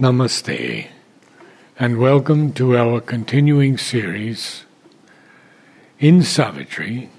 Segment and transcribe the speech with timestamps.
[0.00, 0.88] Namaste,
[1.78, 4.64] and welcome to our continuing series
[5.98, 7.10] in Savitri.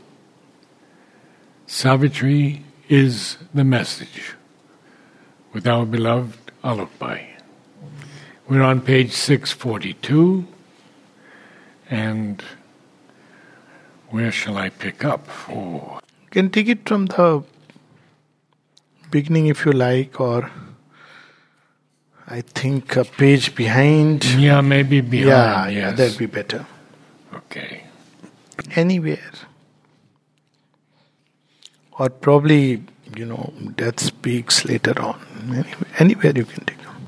[1.68, 4.34] Savitri is the message
[5.54, 7.28] with our beloved Alokbhai.
[8.50, 10.48] We're on page 642,
[11.92, 12.44] and
[14.10, 15.28] where shall I pick up?
[15.48, 16.00] Oh.
[16.24, 17.44] You can take it from the
[19.12, 20.50] beginning if you like, or
[22.34, 24.25] I think a page behind.
[24.25, 25.28] Yeah, maybe behind.
[25.28, 25.75] yeah, yes.
[25.75, 26.65] yeah, that'd be better.
[27.32, 27.83] Okay.
[28.75, 29.32] Anywhere.
[32.00, 32.83] Or probably,
[33.16, 35.19] you know, death speaks later on.
[35.44, 37.08] Anywhere, anywhere you can take them.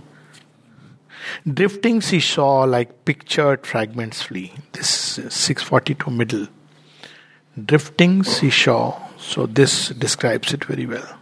[1.52, 4.54] Drifting seesaw like pictured fragments flee.
[4.74, 6.48] This is 642 middle.
[7.66, 9.02] Drifting seesaw.
[9.18, 11.18] So this describes it very well.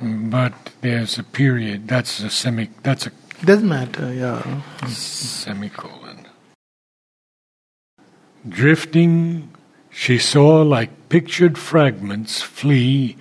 [0.00, 1.88] But there's a period.
[1.88, 2.70] That's a semi.
[2.82, 3.12] That's a
[3.44, 4.60] Doesn't matter, yeah.
[4.86, 6.26] semicolon.
[8.48, 9.50] Drifting,
[9.90, 13.16] she saw like pictured fragments flee,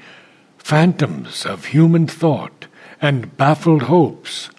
[0.58, 2.68] phantoms of human thought
[3.02, 4.50] and baffled hopes,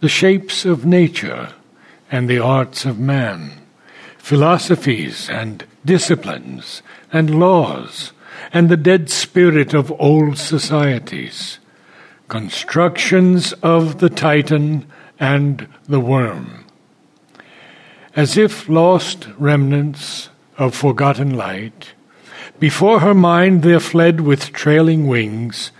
[0.00, 1.50] the shapes of nature
[2.10, 3.52] and the arts of man,
[4.18, 6.82] philosophies and disciplines
[7.12, 8.12] and laws,
[8.52, 11.58] and the dead spirit of old societies,
[12.28, 14.86] constructions of the Titan
[15.18, 16.64] and the worm.
[18.14, 21.94] As if lost remnants of forgotten light,
[22.58, 25.72] before her mind there fled with trailing wings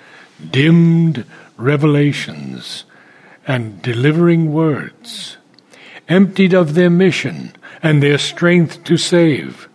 [0.50, 1.24] dimmed
[1.56, 2.84] revelations
[3.46, 5.36] and delivering words,
[6.08, 9.68] emptied of their mission and their strength to save,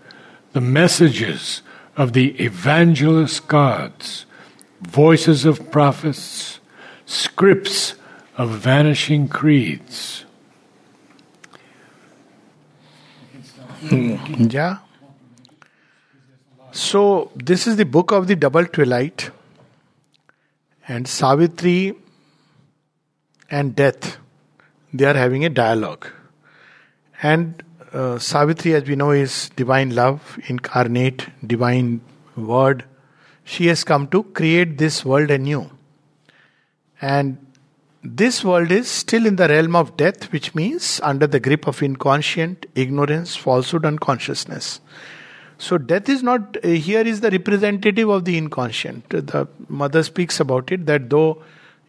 [0.54, 1.62] the messages
[1.98, 4.26] of the evangelist gods,
[4.82, 6.60] voices of prophets,
[7.06, 7.96] scripts
[8.38, 10.26] of vanishing creeds.
[13.90, 14.16] Hmm.
[14.50, 14.78] Yeah.
[16.72, 19.32] So, this is the book of the double twilight,
[20.88, 21.96] and Savitri
[23.50, 24.18] and death,
[24.94, 26.08] they are having a dialogue.
[27.24, 27.64] And
[27.98, 32.02] uh, Savitri, as we know, is divine love, incarnate, divine
[32.36, 32.86] word.
[33.44, 35.72] She has come to create this world anew.
[37.02, 37.38] And
[38.04, 41.82] this world is still in the realm of death, which means under the grip of
[41.82, 44.80] inconscient, ignorance, falsehood, unconsciousness.
[45.58, 49.10] So, death is not, uh, here is the representative of the inconscient.
[49.10, 51.42] The mother speaks about it that though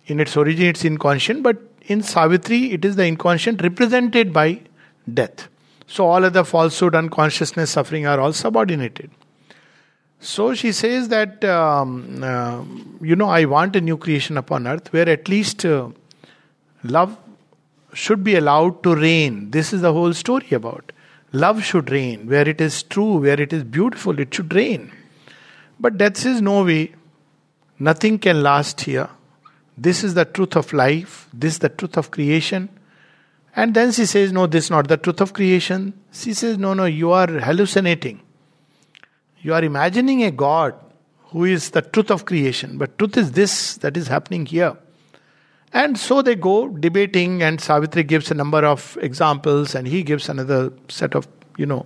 [0.06, 4.62] in its origin it's inconscient, but in Savitri it is the inconscient represented by
[5.12, 5.48] death.
[5.88, 9.10] So, all other falsehood, unconsciousness, suffering are all subordinated.
[10.21, 12.65] So she says that, um, uh,
[13.00, 15.91] you know, I want a new creation upon earth where at least uh,
[16.82, 17.16] love
[17.93, 19.50] should be allowed to reign.
[19.50, 20.93] This is the whole story about.
[21.32, 22.27] Love should reign.
[22.27, 24.91] Where it is true, where it is beautiful, it should reign.
[25.78, 26.94] But death says, no way.
[27.78, 29.09] Nothing can last here.
[29.77, 31.28] This is the truth of life.
[31.32, 32.69] This is the truth of creation.
[33.58, 35.92] And then she says, no, this is not the truth of creation.
[36.12, 38.20] She says, no, no, you are hallucinating.
[39.41, 40.76] You are imagining a God
[41.30, 44.76] who is the truth of creation, but truth is this that is happening here.
[45.72, 50.28] And so they go debating, and Savitri gives a number of examples, and he gives
[50.28, 51.26] another set of,
[51.56, 51.84] you know,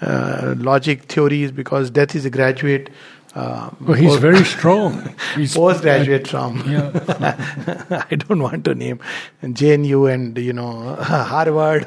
[0.00, 2.88] uh, logic theories because death is a graduate.
[3.32, 5.14] Uh, Well, he's post- very strong.
[5.36, 8.06] He's postgraduate from Yeah.
[8.10, 8.98] I don't want to name
[9.44, 11.84] JNU and you know Harvard,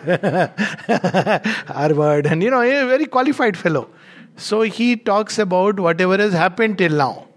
[1.68, 3.90] Harvard, and you know a very qualified fellow.
[4.38, 7.28] So he talks about whatever has happened till now.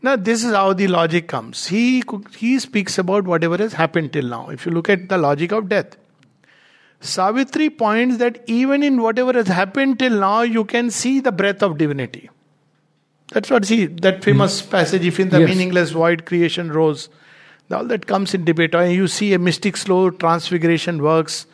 [0.00, 1.66] Now this is how the logic comes.
[1.66, 2.04] He
[2.36, 4.48] he speaks about whatever has happened till now.
[4.48, 5.96] If you look at the logic of death,
[7.00, 11.62] Savitri points that even in whatever has happened till now, you can see the breath
[11.62, 12.28] of divinity.
[13.32, 14.20] That's what see that hmm.
[14.22, 15.04] famous passage.
[15.04, 15.48] If in the Yes.
[15.48, 17.08] meaningless void creation rose,
[17.70, 18.74] all that comes in debate.
[18.74, 21.46] Or you see a mystic slow transfiguration works.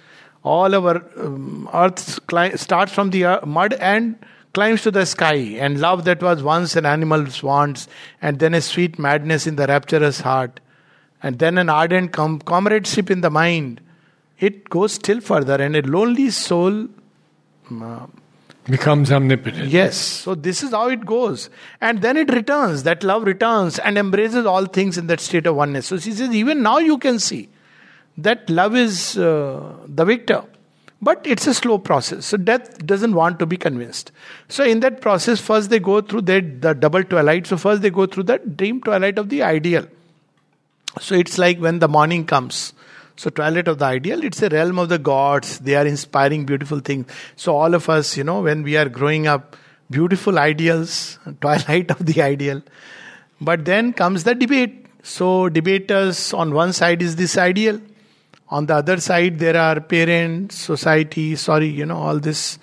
[0.44, 4.16] All our um, earth cli- starts from the ear- mud and
[4.52, 5.34] climbs to the sky.
[5.34, 7.88] And love that was once an animal's wants,
[8.22, 10.60] and then a sweet madness in the rapturous heart,
[11.22, 13.80] and then an ardent com- comradeship in the mind.
[14.38, 16.88] It goes still further, and a lonely soul
[17.70, 18.12] um,
[18.64, 19.68] becomes omnipotent.
[19.68, 19.96] Yes.
[19.96, 21.50] So this is how it goes.
[21.80, 22.82] And then it returns.
[22.84, 25.86] That love returns and embraces all things in that state of oneness.
[25.86, 27.48] So she says, even now you can see
[28.18, 30.44] that love is uh, the victor.
[31.02, 32.24] But it's a slow process.
[32.24, 34.10] So death doesn't want to be convinced.
[34.48, 37.46] So in that process, first they go through the, the double twilight.
[37.46, 39.86] So first they go through the dream twilight of the ideal.
[41.00, 42.72] So it's like when the morning comes.
[43.16, 45.60] So, twilight of the ideal, it's a realm of the gods.
[45.60, 47.06] They are inspiring beautiful things.
[47.36, 49.56] So, all of us, you know, when we are growing up,
[49.90, 52.62] beautiful ideals, twilight of the ideal.
[53.40, 54.86] But then comes the debate.
[55.02, 57.80] So, debaters on one side is this ideal,
[58.48, 62.58] on the other side, there are parents, society, sorry, you know, all this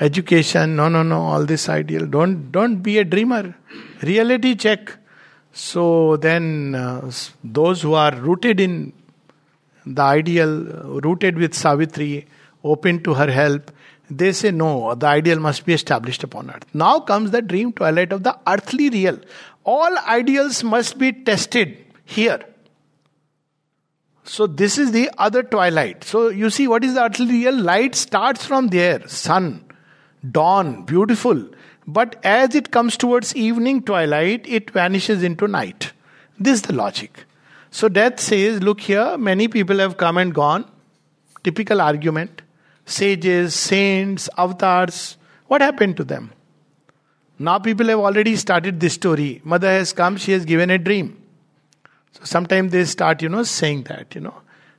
[0.00, 2.06] education, no, no, no, all this ideal.
[2.06, 3.54] Don't, don't be a dreamer.
[4.02, 4.96] Reality check.
[5.52, 7.10] So then, uh,
[7.42, 8.92] those who are rooted in
[9.94, 12.26] the ideal, uh, rooted with Savitri,
[12.64, 13.70] open to her help,
[14.10, 16.64] they say no, the ideal must be established upon earth.
[16.72, 19.18] Now comes the dream twilight of the earthly real.
[19.64, 22.40] All ideals must be tested here.
[24.24, 26.04] So this is the other twilight.
[26.04, 27.54] So you see what is the earthly real?
[27.54, 29.06] Light starts from there.
[29.08, 29.64] Sun,
[30.30, 31.48] dawn, beautiful.
[31.86, 35.92] But as it comes towards evening twilight, it vanishes into night.
[36.38, 37.24] This is the logic.
[37.70, 40.64] So death says, look here, many people have come and gone.
[41.44, 42.42] Typical argument.
[42.86, 45.16] Sages, saints, avatars.
[45.46, 46.32] What happened to them?
[47.38, 49.40] Now people have already started this story.
[49.44, 51.22] Mother has come, she has given a dream.
[52.12, 54.34] So sometimes they start, you know, saying that, you know,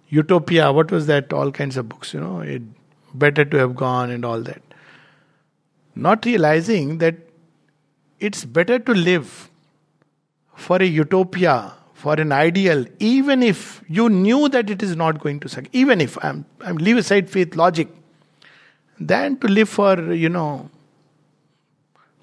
[0.09, 1.31] Utopia, what was that?
[1.31, 2.63] All kinds of books, you know, it
[3.13, 4.61] better to have gone and all that.
[5.95, 7.15] Not realizing that
[8.19, 9.49] it's better to live
[10.55, 15.39] for a utopia, for an ideal, even if you knew that it is not going
[15.41, 17.89] to suck, even if I'm, I'm leave aside faith, logic,
[18.99, 20.69] than to live for, you know,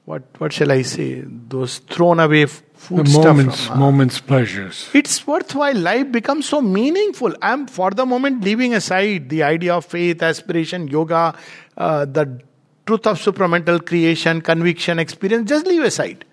[0.06, 1.24] what what shall I say?
[1.26, 3.64] Those thrown away food the moments.
[3.66, 4.88] From, uh, moments pleasures.
[4.94, 5.74] It's worthwhile.
[5.74, 7.34] Life becomes so meaningful.
[7.42, 11.34] I'm for the moment leaving aside the idea of faith, aspiration, yoga,
[11.76, 12.40] uh, the
[12.86, 15.48] truth of supramental creation, conviction, experience.
[15.48, 16.24] Just leave aside.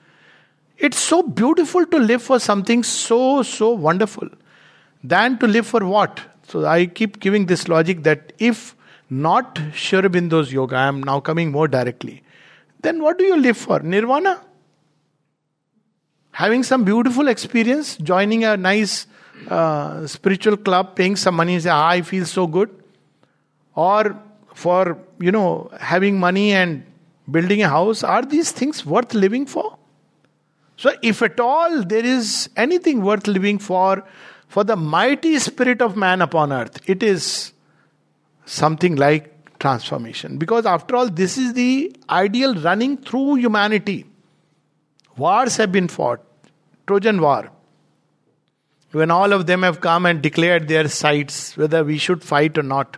[0.78, 4.30] It's so beautiful to live for something so so wonderful,
[5.04, 6.22] than to live for what.
[6.48, 8.76] So I keep giving this logic that if
[9.10, 12.24] not Sri Aurobindo's yoga, I am now coming more directly
[12.84, 13.80] then what do you live for?
[13.80, 14.42] Nirvana?
[16.32, 19.08] Having some beautiful experience, joining a nice
[19.48, 22.70] uh, spiritual club, paying some money say, ah, I feel so good.
[23.76, 24.20] Or
[24.54, 26.84] for, you know, having money and
[27.30, 29.78] building a house, are these things worth living for?
[30.78, 34.04] So, if at all there is anything worth living for,
[34.48, 37.54] for the mighty spirit of man upon earth, it is
[38.46, 40.38] something like transformation.
[40.38, 44.06] Because after all, this is the ideal running through humanity.
[45.16, 46.22] Wars have been fought.
[46.88, 47.50] Trojan War.
[48.92, 52.64] When all of them have come and declared their sides, whether we should fight or
[52.64, 52.98] not.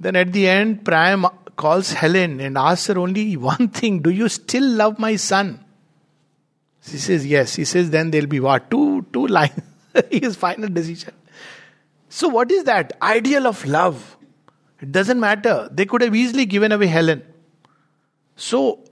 [0.00, 1.26] Then at the end, Priam
[1.56, 5.64] calls Helen and asks her only one thing Do you still love my son?
[6.90, 7.54] She says, Yes.
[7.54, 8.70] He says, Then there'll be what?
[8.70, 9.60] Two, two lines.
[10.10, 11.12] His final decision.
[12.08, 12.96] So, what is that?
[13.02, 14.16] Ideal of love.
[14.80, 15.68] It doesn't matter.
[15.70, 17.22] They could have easily given away Helen.
[18.36, 18.84] So,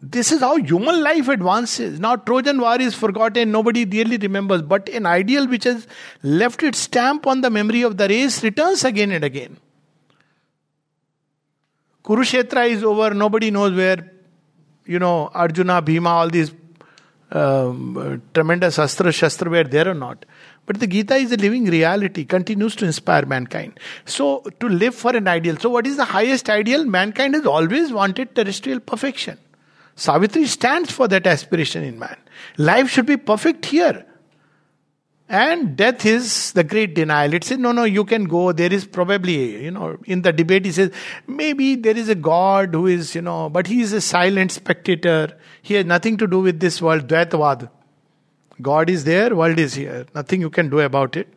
[0.00, 1.98] this is how human life advances.
[1.98, 5.86] Now, Trojan War is forgotten, nobody really remembers, but an ideal which has
[6.22, 9.56] left its stamp on the memory of the race returns again and again.
[12.04, 14.12] Kurukshetra is over, nobody knows where,
[14.86, 16.52] you know, Arjuna, Bhima, all these
[17.30, 20.24] um, tremendous astra shastra were there or not.
[20.66, 23.78] But the Gita is a living reality, continues to inspire mankind.
[24.04, 25.56] So, to live for an ideal.
[25.56, 26.84] So, what is the highest ideal?
[26.84, 29.38] Mankind has always wanted terrestrial perfection.
[29.96, 32.16] Savitri stands for that aspiration in man.
[32.56, 34.04] Life should be perfect here.
[35.28, 37.34] And death is the great denial.
[37.34, 38.52] It says, no, no, you can go.
[38.52, 40.90] There is probably, you know, in the debate, he says,
[41.26, 45.36] maybe there is a God who is, you know, but he is a silent spectator.
[45.60, 47.08] He has nothing to do with this world.
[47.08, 47.68] Dvaitavad.
[48.62, 50.06] God is there, world is here.
[50.14, 51.28] Nothing you can do about it.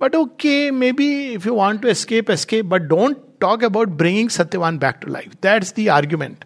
[0.00, 4.80] But okay, maybe if you want to escape, escape, but don't talk about bringing Satyavan
[4.80, 5.40] back to life.
[5.40, 6.44] That's the argument.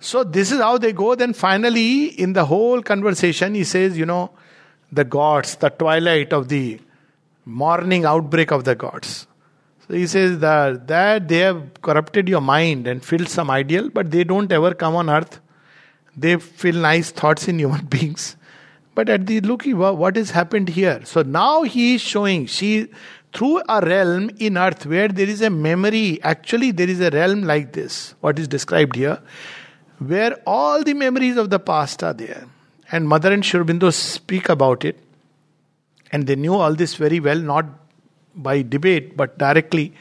[0.00, 1.14] So this is how they go.
[1.14, 4.30] Then finally, in the whole conversation, he says, you know,
[4.94, 6.80] the gods, the twilight of the
[7.44, 9.26] morning outbreak of the gods.
[9.86, 14.10] So he says that, that they have corrupted your mind and filled some ideal, but
[14.10, 15.40] they don't ever come on earth.
[16.16, 18.36] They feel nice thoughts in human beings.
[18.94, 21.00] But at the look, what has happened here?
[21.04, 22.88] So now he is showing she
[23.32, 26.22] through a realm in earth where there is a memory.
[26.22, 29.20] Actually, there is a realm like this, what is described here,
[29.98, 32.46] where all the memories of the past are there.
[32.90, 34.98] And Mother and Sri Aurobindo speak about it.
[36.12, 37.66] And they knew all this very well, not
[38.34, 39.94] by debate, but directly.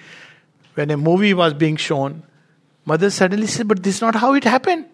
[0.75, 2.23] When a movie was being shown,
[2.85, 4.85] Mother suddenly said, But this is not how it happened.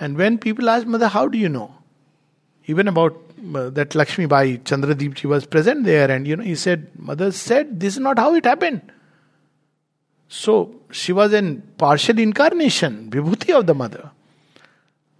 [0.00, 1.76] And when people ask Mother, How do you know?
[2.66, 3.16] even about
[3.54, 7.30] uh, that Lakshmi Bai Chandradeep, she was present there, and you know, he said, Mother
[7.32, 8.82] said, this is not how it happened.
[10.28, 14.10] So she was in partial incarnation, vibhuti of the mother.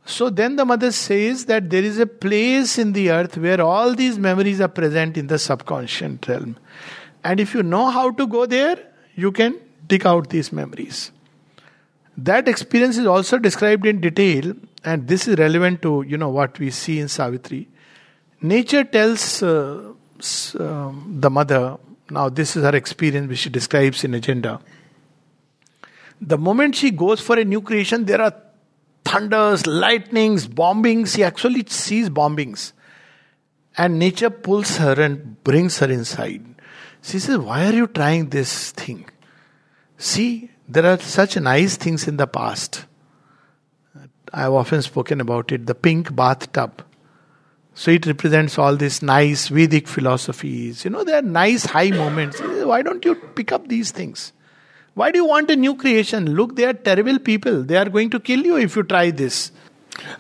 [0.07, 3.93] So then the mother says that there is a place in the earth where all
[3.93, 6.57] these memories are present in the subconscious realm.
[7.25, 8.79] And if you know how to go there,
[9.17, 9.59] you can
[9.89, 11.11] dig out these memories.
[12.17, 16.59] That experience is also described in detail, and this is relevant to you know what
[16.61, 17.69] we see in Savitri.
[18.41, 19.93] Nature tells uh,
[20.59, 20.93] uh,
[21.25, 21.79] the mother.
[22.09, 24.61] Now, this is her experience, which she describes in agenda.
[26.21, 28.33] The moment she goes for a new creation, there are
[29.07, 31.17] thunders, lightnings, bombings.
[31.17, 32.73] He actually sees bombings.
[33.79, 36.45] And nature pulls her and brings her inside.
[37.03, 39.09] She says, Why are you trying this thing?
[39.97, 42.87] See, there are such nice things in the past.
[44.33, 46.83] I've often spoken about it the pink bathtub.
[47.75, 50.85] So it represents all these nice Vedic philosophies.
[50.85, 52.41] You know, there are nice high moments.
[52.41, 54.33] Why don't you pick up these things?
[54.97, 56.35] Why do you want a new creation?
[56.37, 57.63] Look, they are terrible people.
[57.63, 59.53] They are going to kill you if you try this.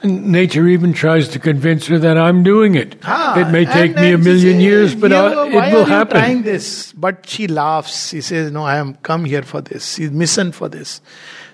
[0.02, 2.96] And nature even tries to convince her that I'm doing it.
[3.04, 6.18] Ah, it may take me a million years, but uh, it will happen.
[6.18, 6.92] trying this?
[6.92, 8.10] But she laughs.
[8.10, 9.94] She says, "No, I am come here for this.
[9.94, 11.00] She's mission for this."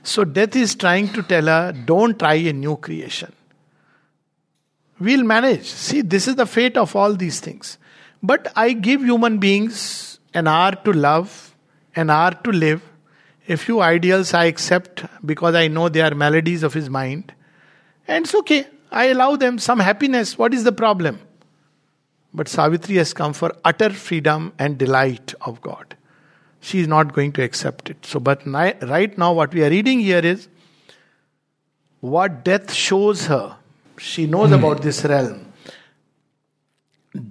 [0.02, 3.32] So death is trying to tell her, "Don't try a new creation.
[5.00, 7.76] We'll manage." See, this is the fate of all these things.
[8.22, 9.84] But I give human beings
[10.32, 11.36] an hour to love,
[11.96, 12.88] an hour to live.
[13.48, 17.32] A few ideals I accept because I know they are maladies of his mind
[18.06, 18.66] and it's okay.
[18.90, 20.38] I allow them some happiness.
[20.38, 21.20] What is the problem?
[22.34, 25.96] But Savitri has come for utter freedom and delight of God.
[26.60, 28.06] She is not going to accept it.
[28.06, 30.48] So, but right now, what we are reading here is
[32.00, 33.56] what death shows her.
[33.98, 35.51] She knows about this realm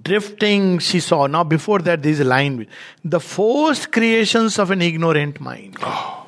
[0.02, 1.26] drifting she saw.
[1.26, 2.66] Now, before that, there is a line
[3.04, 5.76] the forced creations of an ignorant mind.
[5.82, 6.26] Oh.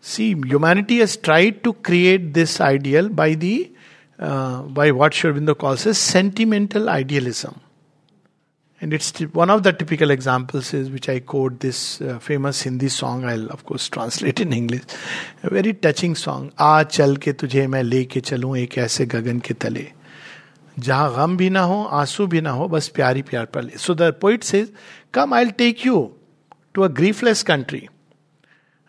[0.00, 3.70] See, humanity has tried to create this ideal by the
[4.18, 7.60] uh, by what Sri Aurobindo calls as sentimental idealism.
[8.80, 12.88] And it's one of the typical examples is which I quote this uh, famous Hindi
[12.88, 13.24] song.
[13.24, 14.82] I'll of course translate in English.
[15.42, 16.52] A very touching song.
[16.58, 19.97] Ah, chal ke के तुझे leke चलूं ek aise gagan ke tale.
[20.78, 23.94] जहाँ गम भी ना हो, आँसू भी ना हो, बस प्यारी प्यार पर ले। So
[23.94, 24.66] the poet say
[25.14, 26.10] come I take you
[26.74, 27.88] to a griefless country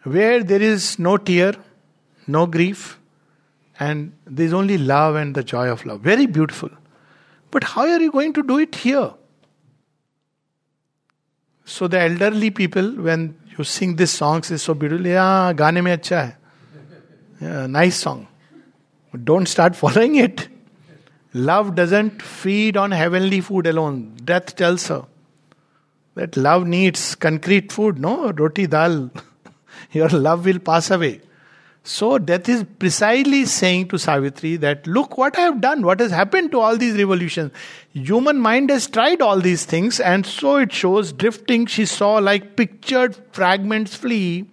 [0.05, 1.58] where there is no tear
[2.27, 2.98] no grief
[3.77, 6.69] and there is only love and the joy of love very beautiful
[7.53, 9.10] but how are you going to do it here
[11.67, 15.08] so the elderly people when you sing this songs is so beautiful
[15.60, 16.38] गाने में अच्छा है
[17.67, 20.49] nice song don't start following it
[21.33, 24.15] Love doesn't feed on heavenly food alone.
[24.24, 25.05] Death tells her
[26.15, 28.31] that love needs concrete food, no?
[28.31, 29.12] Roti dal.
[29.91, 31.21] your love will pass away.
[31.83, 36.12] So, death is precisely saying to Savitri that, look what I have done, what has
[36.12, 37.51] happened to all these revolutions.
[37.93, 41.65] Human mind has tried all these things, and so it shows drifting.
[41.65, 44.48] She saw like pictured fragments flee,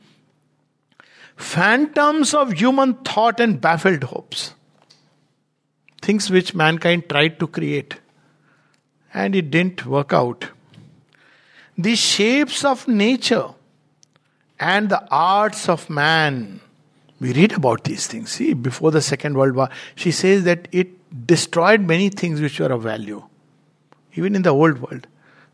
[1.37, 4.55] phantoms of human thought and baffled hopes.
[6.07, 7.97] Things which mankind tried to create,
[9.13, 10.45] and it didn't work out.
[11.77, 13.49] The shapes of nature
[14.61, 16.61] and the arts of man.
[17.19, 18.31] We read about these things.
[18.31, 20.95] See, before the Second World War, she says that it
[21.27, 23.25] destroyed many things which were of value,
[24.15, 25.09] even in the old world.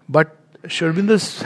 [0.07, 0.37] But
[0.69, 0.93] Sri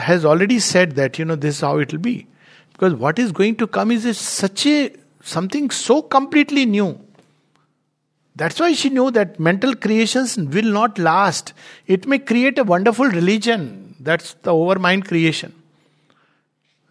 [0.09, 2.27] has already said that, you know, this is how it will be.
[2.73, 6.99] Because what is going to come is such a something so completely new.
[8.37, 11.53] That's why she knew that mental creations will not last.
[11.87, 13.95] It may create a wonderful religion.
[13.99, 15.55] That's the overmind creation.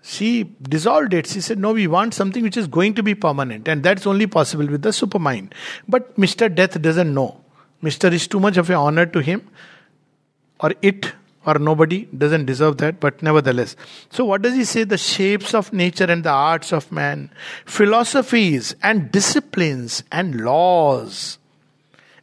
[0.02, 1.28] She dissolved it.
[1.28, 4.26] She said, No, we want something which is going to be permanent, and that's only
[4.26, 5.52] possible with the supermind.
[5.86, 6.52] But Mr.
[6.52, 7.40] Death doesn't know.
[7.80, 8.12] Mr.
[8.12, 9.48] is too much of an honor to him,
[10.58, 11.12] or it,
[11.46, 13.76] or nobody doesn't deserve that, but nevertheless.
[14.10, 14.84] So, what does he say?
[14.84, 17.30] The shapes of nature and the arts of man,
[17.64, 21.38] philosophies and disciplines and laws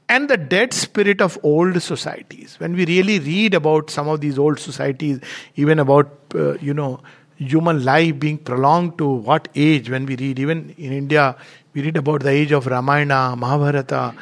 [0.09, 2.59] and the dead spirit of old societies.
[2.59, 5.19] When we really read about some of these old societies,
[5.55, 7.01] even about, uh, you know,
[7.37, 11.35] human life being prolonged to what age when we read even in india
[11.73, 14.13] we read about the age of ramayana mahabharata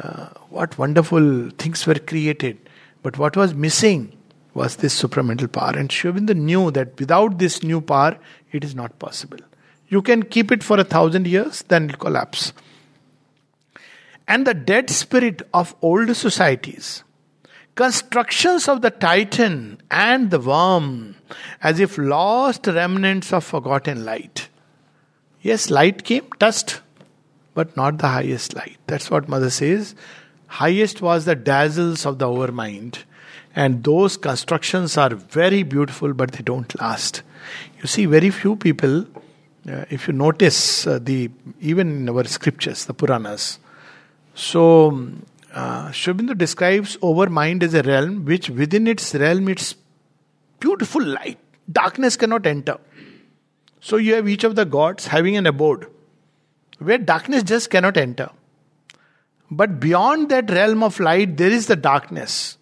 [0.00, 2.58] uh, what wonderful things were created
[3.02, 4.15] but what was missing
[4.60, 8.18] was this supramental power and Aurobindo knew that without this new power
[8.52, 9.38] it is not possible
[9.88, 12.52] you can keep it for a thousand years then it will collapse
[14.26, 16.88] and the dead spirit of old societies
[17.76, 21.14] constructions of the titan and the worm,
[21.62, 24.48] as if lost remnants of forgotten light.
[25.42, 26.80] Yes, light came, touched,
[27.54, 28.78] but not the highest light.
[28.86, 29.94] That's what Mother says.
[30.46, 33.04] Highest was the dazzles of the overmind.
[33.56, 37.22] And those constructions are very beautiful, but they don't last.
[37.80, 39.06] You see, very few people,
[39.66, 43.58] uh, if you notice uh, the even in our scriptures, the Puranas.
[44.34, 45.02] So
[45.54, 49.74] uh, Sri describes over mind as a realm which within its realm it's
[50.60, 51.38] beautiful light.
[51.72, 52.78] Darkness cannot enter.
[53.80, 55.86] So you have each of the gods having an abode
[56.78, 58.28] where darkness just cannot enter.
[59.50, 62.55] But beyond that realm of light, there is the darkness.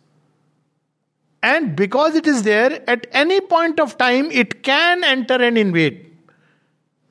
[1.44, 6.10] And because it is there, at any point of time, it can enter and invade.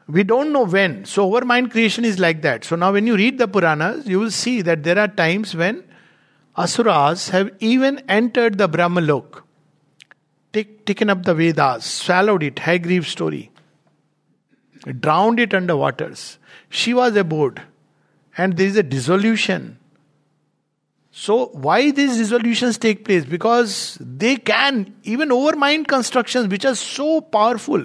[0.07, 1.05] We don't know when.
[1.05, 2.63] So, our mind creation is like that.
[2.63, 5.83] So, now when you read the Puranas, you will see that there are times when
[6.57, 9.43] Asuras have even entered the Brahmalok,
[10.51, 13.51] take, taken up the Vedas, swallowed it, Hayagriva story,
[14.99, 16.39] drowned it under waters.
[16.69, 17.61] She was aboard,
[18.35, 19.77] and there is a dissolution.
[21.15, 23.23] So, why these dissolutions take place?
[23.23, 27.83] Because they can, even over mind constructions which are so powerful,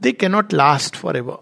[0.00, 1.38] they cannot last forever.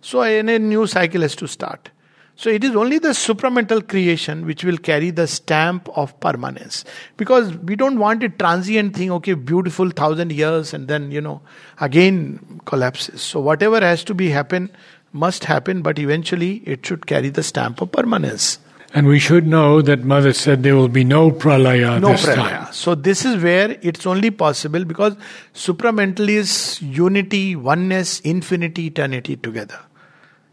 [0.00, 1.90] So a new cycle has to start.
[2.36, 6.84] So it is only the supramental creation which will carry the stamp of permanence.
[7.16, 11.40] Because we don't want a transient thing, okay, beautiful thousand years and then, you know,
[11.80, 13.20] again collapses.
[13.20, 14.70] So whatever has to be happen
[15.12, 18.60] must happen, but eventually it should carry the stamp of permanence.
[18.94, 22.64] And we should know that Mother said there will be no pralaya no this pralaya.
[22.64, 22.72] time.
[22.72, 25.14] So this is where it's only possible because
[25.54, 29.78] supramental is unity, oneness, infinity, eternity together.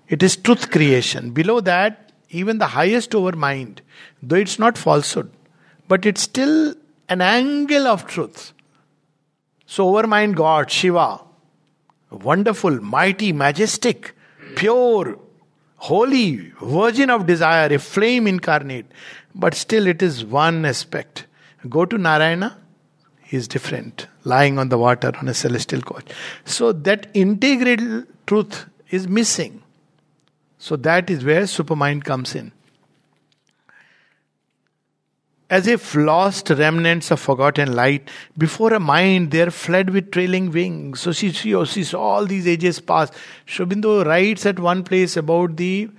[0.09, 1.31] It is truth creation.
[1.31, 3.81] Below that, even the highest over mind,
[4.21, 5.31] though it's not falsehood,
[5.87, 6.75] but it's still
[7.07, 8.51] an angle of truth.
[9.65, 11.21] So over mind God, Shiva,
[12.11, 14.13] wonderful, mighty, majestic,
[14.55, 15.17] pure,
[15.85, 18.85] holy, virgin of desire, a flame incarnate,
[19.35, 21.27] but still it is one aspect.
[21.69, 22.57] Go to Narayana,
[23.21, 26.07] he is different, lying on the water on a celestial couch.
[26.43, 29.61] So that integral truth is missing.
[30.57, 32.51] So that is where supermind comes in.
[35.47, 40.51] As if lost remnants of forgotten light, before a mind they are fled with trailing
[40.51, 41.01] wings.
[41.01, 43.11] So she, she, she saw all these ages pass.
[43.45, 45.89] Sri Aurobindo writes at one place about the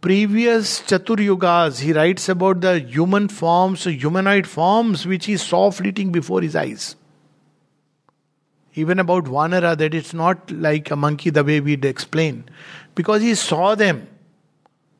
[0.00, 1.80] previous Chatur Yugas.
[1.80, 6.94] He writes about the human forms, humanoid forms which he saw fleeting before his eyes.
[8.74, 12.44] Even about Vanara, that it's not like a monkey the way we'd explain.
[12.94, 14.08] Because he saw them.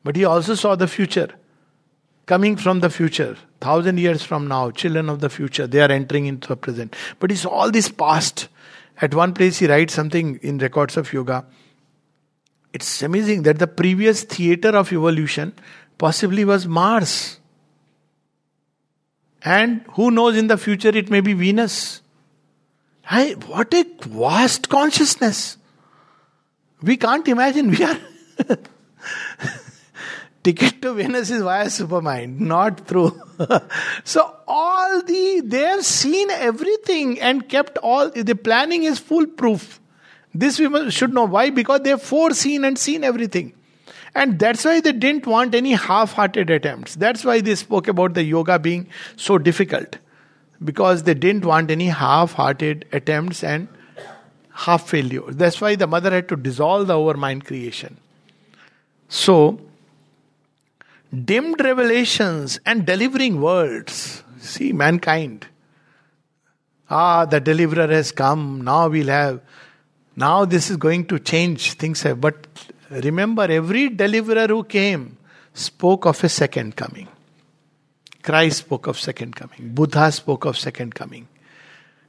[0.03, 1.29] But he also saw the future.
[2.25, 6.25] Coming from the future, thousand years from now, children of the future, they are entering
[6.25, 6.95] into the present.
[7.19, 8.47] But it's all this past.
[9.01, 11.45] At one place, he writes something in Records of Yoga.
[12.71, 15.53] It's amazing that the previous theater of evolution
[15.97, 17.39] possibly was Mars.
[19.43, 22.01] And who knows in the future it may be Venus.
[23.05, 25.57] Hey, what a vast consciousness.
[26.81, 27.71] We can't imagine.
[27.71, 27.99] We are.
[30.43, 33.19] ticket to Venus is via supermind, not through.
[34.03, 39.79] so all the they have seen everything and kept all the planning is foolproof.
[40.33, 43.53] This we should know why because they have foreseen and seen everything.
[44.15, 46.95] And that's why they didn't want any half hearted attempts.
[46.95, 49.97] That's why they spoke about the yoga being so difficult.
[50.63, 53.67] Because they didn't want any half hearted attempts and
[54.51, 55.35] half failures.
[55.35, 57.97] That's why the mother had to dissolve the overmind creation.
[59.09, 59.59] So,
[61.13, 64.23] dimmed revelations and delivering words.
[64.39, 65.47] See, mankind.
[66.89, 68.61] Ah, the deliverer has come.
[68.61, 69.41] Now we'll have.
[70.15, 71.73] Now this is going to change.
[71.73, 72.19] Things have.
[72.19, 72.47] But
[72.89, 75.17] remember, every deliverer who came
[75.53, 77.07] spoke of a second coming.
[78.21, 79.73] Christ spoke of second coming.
[79.73, 81.27] Buddha spoke of second coming.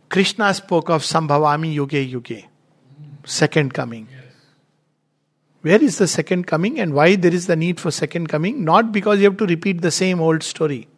[0.09, 2.45] Krishna spoke of Sambhavami Yuge Yuge.
[3.25, 4.07] Second coming.
[5.65, 8.65] Where is the second coming and why there is the need for second coming?
[8.65, 10.89] Not because you have to repeat the same old story.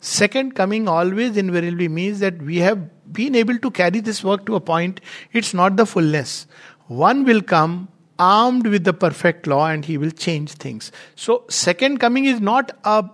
[0.00, 2.78] Second coming always invariably means that we have
[3.10, 5.00] been able to carry this work to a point,
[5.32, 6.46] it's not the fullness.
[6.88, 7.88] One will come
[8.18, 10.92] armed with the perfect law and he will change things.
[11.14, 13.08] So, second coming is not a,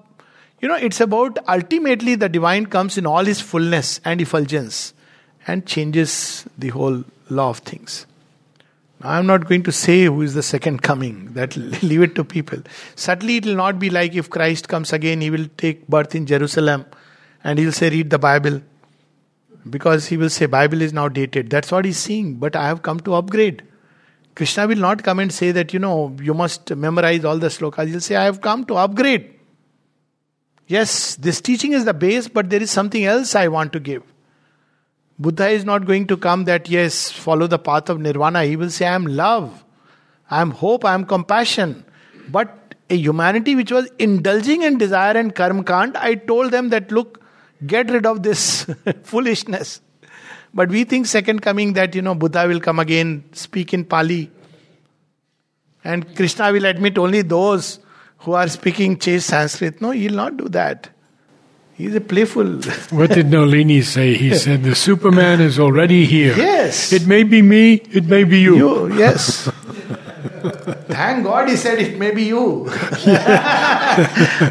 [0.60, 4.94] you know, it's about ultimately the divine comes in all his fullness and effulgence
[5.46, 8.04] and changes the whole law of things.
[9.02, 11.34] I'm not going to say who is the second coming.
[11.34, 12.62] That leave it to people.
[12.94, 16.26] Certainly, it will not be like if Christ comes again, he will take birth in
[16.26, 16.86] Jerusalem,
[17.44, 18.62] And he'll say, read the Bible.
[19.68, 21.50] Because he will say, Bible is now dated.
[21.50, 22.36] That's what he's seeing.
[22.36, 23.62] But I have come to upgrade.
[24.34, 27.88] Krishna will not come and say that, you know, you must memorize all the slokas.
[27.88, 29.32] He'll say, I have come to upgrade.
[30.68, 34.02] Yes, this teaching is the base, but there is something else I want to give.
[35.18, 38.44] Buddha is not going to come that, yes, follow the path of nirvana.
[38.44, 39.64] He will say, I am love,
[40.30, 41.84] I am hope, I am compassion.
[42.28, 46.92] But a humanity which was indulging in desire and karma kant, I told them that,
[46.92, 47.22] look,
[47.66, 48.66] get rid of this
[49.04, 49.80] foolishness.
[50.52, 54.30] But we think second coming that, you know, Buddha will come again, speak in Pali.
[55.82, 57.78] And Krishna will admit only those
[58.18, 59.80] who are speaking chaste Sanskrit.
[59.80, 60.90] No, he'll not do that.
[61.76, 62.62] He's a playful.
[62.90, 64.14] what did Nolini say?
[64.14, 66.34] He said, The Superman is already here.
[66.34, 66.90] Yes.
[66.90, 68.56] It may be me, it may be you.
[68.56, 69.44] you yes.
[70.88, 72.66] Thank God he said it may be you.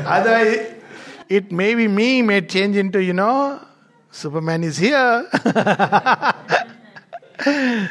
[0.05, 0.73] Otherwise,
[1.27, 3.59] it may be me, may change into, you know,
[4.11, 5.27] Superman is here.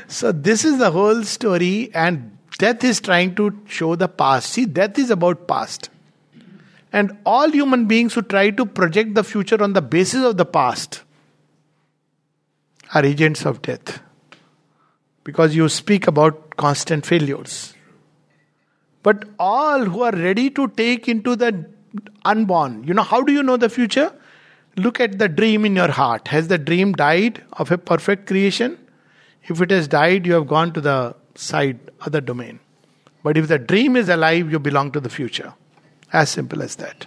[0.06, 4.50] so, this is the whole story, and death is trying to show the past.
[4.50, 5.90] See, death is about past.
[6.98, 10.44] And all human beings who try to project the future on the basis of the
[10.44, 11.02] past
[12.94, 14.00] are agents of death.
[15.24, 17.74] Because you speak about constant failures.
[19.02, 21.68] But all who are ready to take into the
[22.24, 24.14] unborn, you know, how do you know the future?
[24.76, 26.28] Look at the dream in your heart.
[26.28, 28.78] Has the dream died of a perfect creation?
[29.42, 32.60] If it has died, you have gone to the side, other domain.
[33.24, 35.54] But if the dream is alive, you belong to the future.
[36.14, 37.06] As simple as that.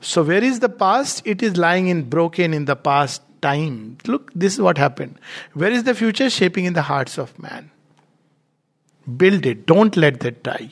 [0.00, 1.20] So, where is the past?
[1.26, 3.98] It is lying in broken in the past time.
[4.06, 5.18] Look, this is what happened.
[5.52, 6.30] Where is the future?
[6.30, 7.70] Shaping in the hearts of man.
[9.18, 9.66] Build it.
[9.66, 10.70] Don't let that die.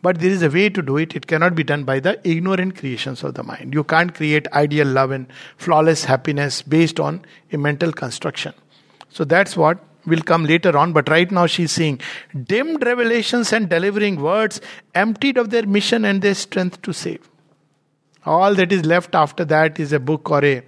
[0.00, 1.14] But there is a way to do it.
[1.14, 3.74] It cannot be done by the ignorant creations of the mind.
[3.74, 5.26] You can't create ideal love and
[5.58, 8.54] flawless happiness based on a mental construction.
[9.10, 12.00] So that's what will come later on, but right now she's saying
[12.44, 14.60] dimmed revelations and delivering words,
[14.94, 17.28] emptied of their mission and their strength to save.
[18.26, 20.62] All that is left after that is a book or a,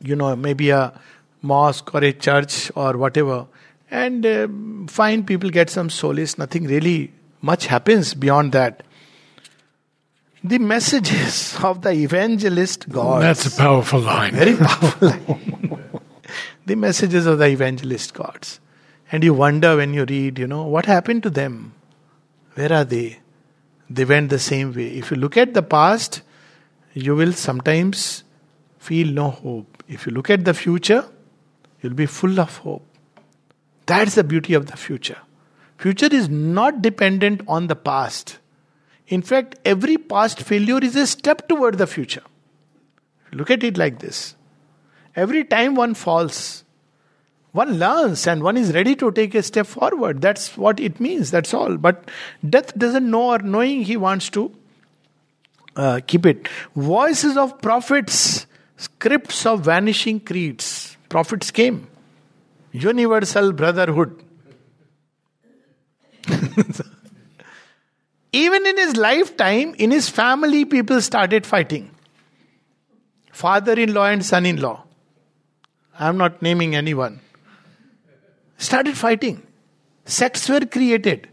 [0.00, 0.98] you know, maybe a
[1.42, 3.46] mosque or a church or whatever.
[3.90, 4.48] And uh,
[4.88, 6.38] fine, people get some solace.
[6.38, 8.82] Nothing really much happens beyond that.
[10.42, 13.22] The messages of the evangelist God.
[13.22, 14.34] That's a powerful line.
[14.34, 15.80] Very powerful line
[16.66, 18.60] the messages of the evangelist gods.
[19.12, 21.74] And you wonder when you read, you know, what happened to them?
[22.54, 23.20] Where are they?
[23.90, 24.88] They went the same way.
[24.88, 26.22] If you look at the past,
[26.94, 28.24] you will sometimes
[28.78, 29.82] feel no hope.
[29.88, 31.04] If you look at the future,
[31.82, 32.86] you'll be full of hope.
[33.86, 35.18] That's the beauty of the future.
[35.76, 38.38] Future is not dependent on the past.
[39.08, 42.22] In fact, every past failure is a step toward the future.
[43.32, 44.34] Look at it like this.
[45.16, 46.64] Every time one falls,
[47.52, 50.20] one learns and one is ready to take a step forward.
[50.20, 51.76] That's what it means, that's all.
[51.76, 52.10] But
[52.48, 54.52] death doesn't know or knowing he wants to
[55.76, 56.48] uh, keep it.
[56.74, 58.46] Voices of prophets,
[58.76, 60.96] scripts of vanishing creeds.
[61.08, 61.86] Prophets came.
[62.72, 64.20] Universal brotherhood.
[68.32, 71.90] Even in his lifetime, in his family, people started fighting.
[73.30, 74.84] Father in law and son in law.
[75.98, 77.20] I'm not naming anyone.
[78.58, 79.46] Started fighting.
[80.04, 81.28] Sects were created.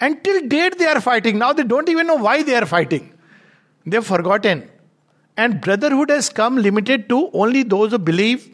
[0.00, 1.38] Until date they are fighting.
[1.38, 3.12] Now they don't even know why they are fighting.
[3.86, 4.68] They've forgotten.
[5.36, 8.48] And brotherhood has come limited to only those who believe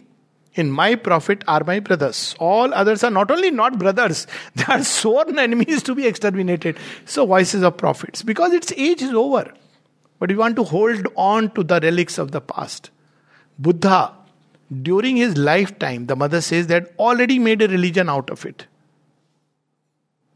[0.54, 2.34] in my prophet are my brothers.
[2.38, 6.76] All others are not only not brothers, they are sworn enemies to be exterminated.
[7.04, 8.22] So, voices of prophets.
[8.22, 9.52] Because its age is over.
[10.18, 12.90] But we want to hold on to the relics of the past.
[13.58, 14.17] Buddha
[14.82, 18.66] during his lifetime, the mother says that already made a religion out of it.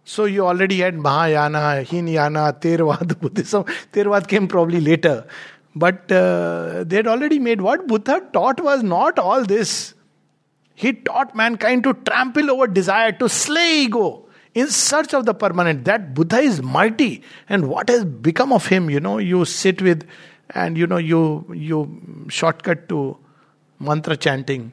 [0.04, 3.64] So you already had Mahayana, Hinayana, Theravada, Buddhism.
[3.92, 5.26] Theravada came probably later.
[5.74, 9.94] But uh, they had already made what Buddha taught was not all this.
[10.74, 15.84] He taught mankind to trample over desire, to slay ego in search of the permanent.
[15.84, 17.22] That Buddha is mighty.
[17.48, 18.90] And what has become of him?
[18.90, 20.06] You know, you sit with
[20.50, 23.16] and you know you you shortcut to
[23.82, 24.72] mantra chanting.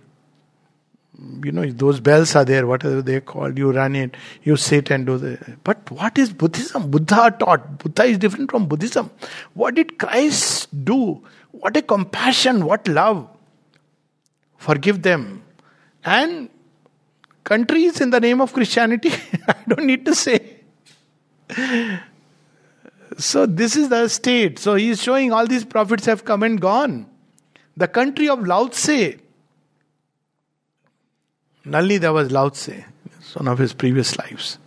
[1.44, 3.58] You know, those bells are there, whatever they call.
[3.58, 5.58] You run it, you sit and do the.
[5.64, 6.90] But what is Buddhism?
[6.90, 7.80] Buddha taught.
[7.80, 9.10] Buddha is different from Buddhism.
[9.54, 11.22] What did Christ do?
[11.52, 13.28] What a compassion, what love.
[14.58, 15.44] Forgive them.
[16.06, 16.50] And
[17.44, 19.12] countries in the name of Christianity,
[19.48, 20.58] I don't need to say.
[23.18, 24.60] So, this is the state.
[24.60, 27.09] So, he is showing all these prophets have come and gone.
[27.80, 29.20] The country of Lao Tse.
[31.66, 32.84] Nolini, there was Lao Tse,
[33.36, 34.58] one of his previous lives.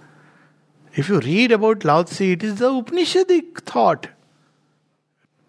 [0.94, 4.06] If you read about Lao Tse, it is the Upanishadic thought,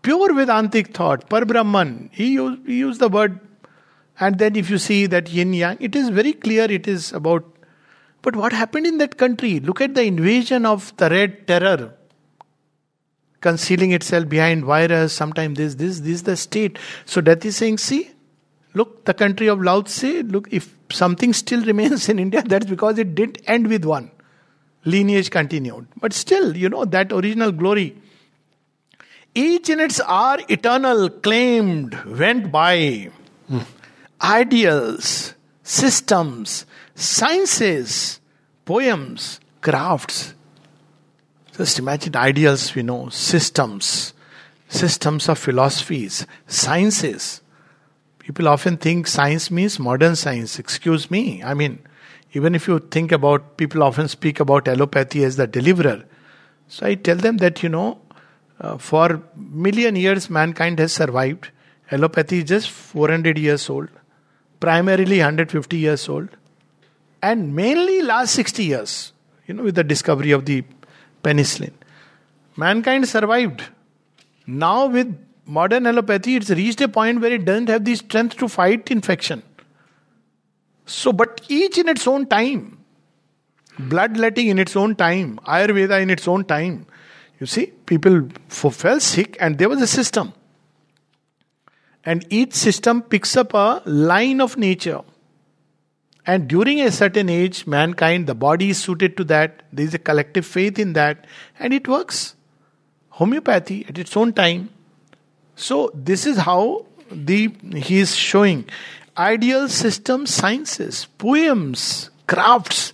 [0.01, 2.09] pure Vedantic thought, Par Brahman.
[2.11, 3.39] He used, he used the word,
[4.19, 7.45] and then if you see that yin yang, it is very clear it is about.
[8.23, 9.61] But what happened in that country?
[9.61, 11.93] Look at the invasion of the Red Terror
[13.43, 16.79] concealing itself behind virus, sometimes this, this, this is the state.
[17.05, 18.09] So death is saying, see,
[18.73, 22.97] look, the country of Lao Tse, look, if something still remains in India, that's because
[22.97, 24.09] it didn't end with one.
[24.85, 25.87] Lineage continued.
[25.99, 27.95] But still, you know, that original glory.
[29.35, 33.09] Each in its hour eternal claimed, went by.
[34.21, 38.19] Ideals, systems, sciences,
[38.65, 40.33] poems, crafts,
[41.57, 44.13] just imagine ideals, we know, systems,
[44.67, 47.41] systems of philosophies, sciences.
[48.19, 50.57] People often think science means modern science.
[50.57, 51.43] Excuse me.
[51.43, 51.79] I mean,
[52.33, 56.03] even if you think about, people often speak about allopathy as the deliverer.
[56.67, 57.99] So I tell them that, you know,
[58.59, 61.49] uh, for million years mankind has survived.
[61.91, 63.89] Allopathy is just 400 years old,
[64.59, 66.29] primarily 150 years old,
[67.21, 69.11] and mainly last 60 years,
[69.45, 70.63] you know, with the discovery of the
[71.23, 71.73] penicillin.
[72.57, 73.63] Mankind survived.
[74.45, 78.47] Now, with modern allopathy, it's reached a point where it doesn't have the strength to
[78.47, 79.41] fight infection.
[80.85, 82.77] So, but each in its own time,
[83.79, 86.85] bloodletting in its own time, Ayurveda in its own time.
[87.39, 90.33] You see, people fell sick and there was a system.
[92.05, 95.01] And each system picks up a line of nature.
[96.25, 99.63] And during a certain age, mankind, the body is suited to that.
[99.73, 101.25] There is a collective faith in that,
[101.59, 102.35] and it works.
[103.09, 104.69] Homeopathy at its own time.
[105.55, 108.65] So this is how the he is showing
[109.17, 112.93] ideal system sciences, poems, crafts.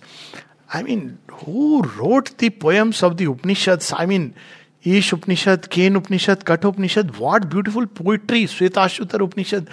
[0.72, 3.92] I mean, who wrote the poems of the Upanishads?
[3.96, 4.34] I mean,
[4.82, 9.68] Ish Upanishad, Ken Upanishad, Kat Upanishad, what beautiful poetry, Svetashvatar Upanishad.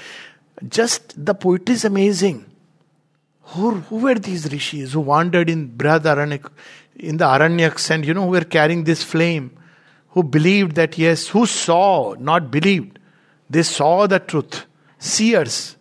[0.68, 2.46] Just the poetry is amazing.
[3.52, 6.50] Who, who were these rishis who wandered in Brihad Aranyak,
[6.98, 9.58] in the Aranyaks and you know who were carrying this flame?
[10.10, 13.00] Who believed that yes, who saw, not believed.
[13.50, 14.66] They saw the truth.
[15.00, 15.78] Seers.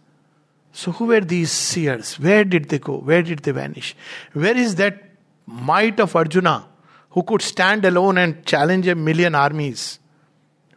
[0.72, 2.20] So who were these seers?
[2.20, 2.98] Where did they go?
[2.98, 3.96] Where did they vanish?
[4.32, 5.02] Where is that
[5.46, 6.68] might of Arjuna
[7.10, 9.98] who could stand alone and challenge a million armies?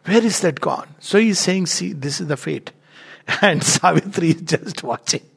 [0.06, 0.88] Where is that gone?
[0.98, 2.72] So he's saying, see, this is the fate.
[3.42, 5.29] And Savitri is just watching.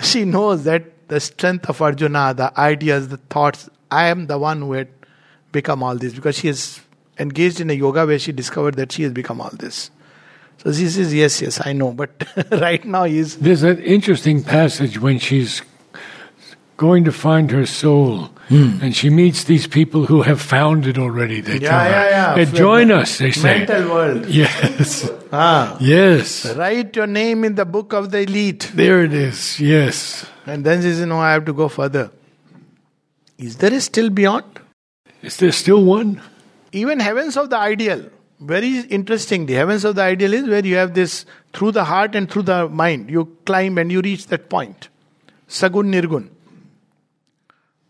[0.00, 4.60] She knows that the strength of Arjuna, the ideas, the thoughts, I am the one
[4.60, 4.88] who had
[5.52, 6.80] become all this because she is
[7.18, 9.90] engaged in a yoga where she discovered that she has become all this.
[10.58, 13.36] So she says, Yes, yes, I know, but right now he's.
[13.36, 15.62] There's an interesting passage when she's
[16.76, 18.30] going to find her soul.
[18.48, 18.78] Hmm.
[18.82, 21.40] And she meets these people who have found it already.
[21.40, 22.44] They yeah, tell her, yeah, yeah.
[22.44, 23.58] join us, they say.
[23.58, 24.26] Mental world.
[24.26, 25.10] Yes.
[25.36, 25.76] Ah.
[25.80, 26.54] Yes.
[26.54, 28.70] Write your name in the book of the elite.
[28.72, 30.24] There it is, yes.
[30.46, 32.12] And then she says, No, I have to go further.
[33.36, 34.44] Is there a still beyond?
[35.22, 36.22] Is there still one?
[36.70, 38.08] Even heavens of the ideal.
[38.38, 39.46] Very interesting.
[39.46, 42.42] The heavens of the ideal is where you have this through the heart and through
[42.42, 43.10] the mind.
[43.10, 44.88] You climb and you reach that point.
[45.48, 46.28] Sagun Nirgun.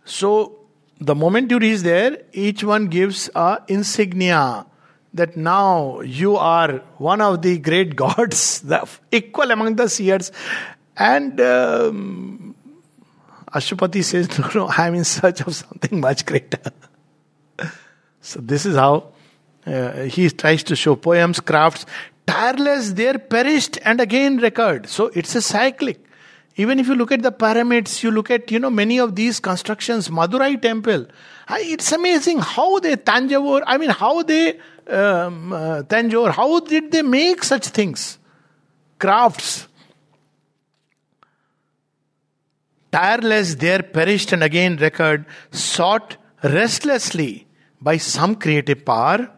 [0.05, 0.59] So,
[1.01, 4.67] the moment you reach there, each one gives a insignia
[5.15, 10.31] that now you are one of the great gods, the equal among the seers.
[10.97, 12.55] And um,
[13.53, 16.61] Ashwapati says, No, no, I am in search of something much greater.
[18.21, 19.13] so, this is how
[19.67, 21.87] uh, he tries to show poems, crafts,
[22.27, 24.89] tireless, there perished and again recurred.
[24.89, 26.05] So, it's a cyclic.
[26.57, 29.41] Even if you look at the pyramids, you look at, you know, many of these
[29.41, 31.07] constructions, Madurai temple,
[31.51, 37.03] it's amazing how they, Tanjore, I mean, how they, um, uh, Tanjore, how did they
[37.03, 38.19] make such things?
[38.99, 39.67] Crafts.
[42.93, 47.49] Tireless there perished and again recurred, sought restlessly
[47.81, 49.29] by some creative power,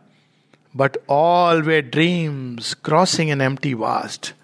[0.75, 4.35] but all were dreams crossing an empty vast.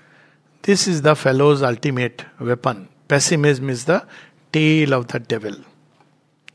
[0.62, 2.88] This is the fellow's ultimate weapon.
[3.08, 4.06] Pessimism is the
[4.52, 5.56] tail of the devil.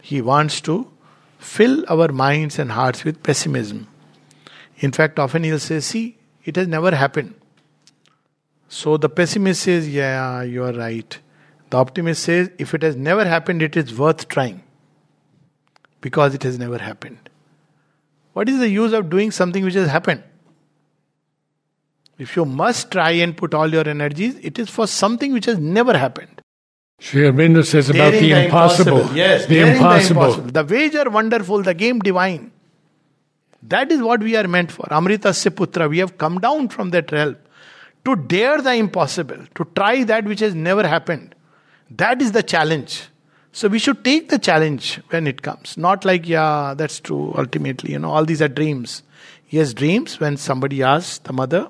[0.01, 0.89] He wants to
[1.37, 3.87] fill our minds and hearts with pessimism.
[4.79, 7.35] In fact, often he'll say, See, it has never happened.
[8.69, 11.19] So the pessimist says, Yeah, you are right.
[11.69, 14.63] The optimist says, If it has never happened, it is worth trying.
[15.99, 17.29] Because it has never happened.
[18.31, 20.23] What is the use of doing something which has happened?
[22.17, 25.59] If you must try and put all your energies, it is for something which has
[25.59, 26.41] never happened.
[26.99, 28.97] Sri Aurobindo says about the, the impossible.
[28.97, 29.17] impossible.
[29.17, 30.21] Yes, the impossible.
[30.21, 30.51] the impossible.
[30.51, 32.51] The wager wonderful, the game divine.
[33.61, 34.91] That is what we are meant for.
[34.91, 35.89] Amrita Putra.
[35.89, 37.37] We have come down from that realm
[38.05, 41.35] to dare the impossible, to try that which has never happened.
[41.91, 43.03] That is the challenge.
[43.51, 45.77] So we should take the challenge when it comes.
[45.77, 47.91] Not like, yeah, that's true, ultimately.
[47.93, 49.03] You know, all these are dreams.
[49.49, 51.69] Yes, dreams when somebody asks the mother,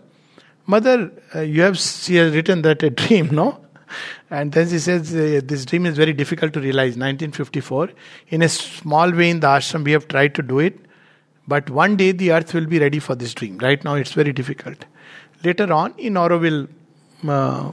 [0.67, 3.61] Mother, uh, you have she has written that a dream, no?
[4.29, 6.97] And then she says, uh, This dream is very difficult to realize.
[6.97, 7.89] 1954.
[8.29, 10.77] In a small way in the ashram, we have tried to do it.
[11.47, 13.57] But one day the earth will be ready for this dream.
[13.59, 14.83] Right now, it's very difficult.
[15.45, 16.67] Later on, in Auroville,
[17.25, 17.71] uh,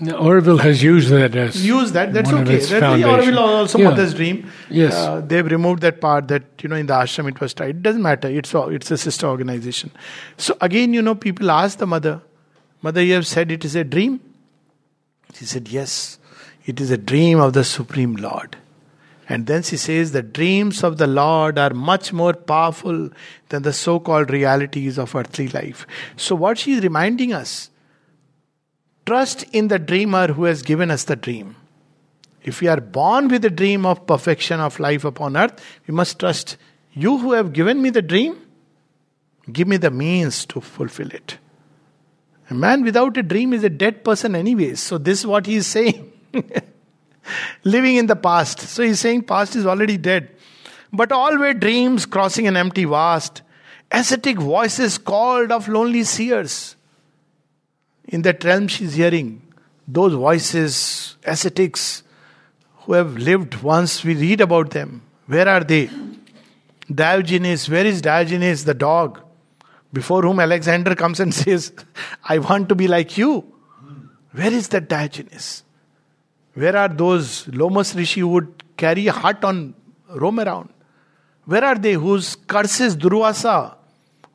[0.00, 2.12] Auroville has used that as use that.
[2.12, 2.58] That's okay.
[2.58, 3.88] That Auroville also yeah.
[3.88, 4.50] mother's dream.
[4.68, 7.70] Yes, uh, they've removed that part that you know in the ashram it was tried.
[7.70, 8.28] It doesn't matter.
[8.28, 9.90] It's it's a sister organization.
[10.36, 12.20] So again, you know, people ask the mother,
[12.82, 14.20] "Mother, you have said it is a dream."
[15.36, 16.18] She said, Yes,
[16.64, 18.56] it is a dream of the Supreme Lord.
[19.28, 23.10] And then she says, The dreams of the Lord are much more powerful
[23.50, 25.86] than the so called realities of earthly life.
[26.16, 27.70] So, what she is reminding us
[29.06, 31.56] trust in the dreamer who has given us the dream.
[32.42, 36.18] If we are born with the dream of perfection of life upon earth, we must
[36.18, 36.56] trust
[36.92, 38.40] you who have given me the dream,
[39.52, 41.38] give me the means to fulfill it.
[42.48, 44.80] A man without a dream is a dead person, anyways.
[44.80, 46.12] So, this is what he is saying.
[47.64, 48.60] Living in the past.
[48.60, 50.30] So, he's saying past is already dead.
[50.92, 53.42] But all were dreams crossing an empty vast.
[53.90, 56.75] Ascetic voices called of lonely seers.
[58.08, 59.42] In that realm, she's hearing
[59.86, 62.02] those voices, ascetics
[62.78, 64.04] who have lived once.
[64.04, 65.02] We read about them.
[65.26, 65.90] Where are they?
[66.92, 69.20] Diogenes, where is Diogenes the dog?
[69.92, 71.72] before whom Alexander comes and says,
[72.24, 73.52] I want to be like you.
[74.32, 75.62] Where is that Diogenes?
[76.54, 79.74] Where are those Lomas Rishi who would carry a hut on
[80.08, 80.70] roam around?
[81.44, 83.75] Where are they whose curses Durvasa,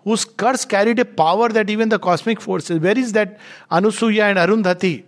[0.03, 2.79] whose curse carried a power that even the cosmic forces?
[2.79, 5.03] Where is that Anusuya and Arundhati?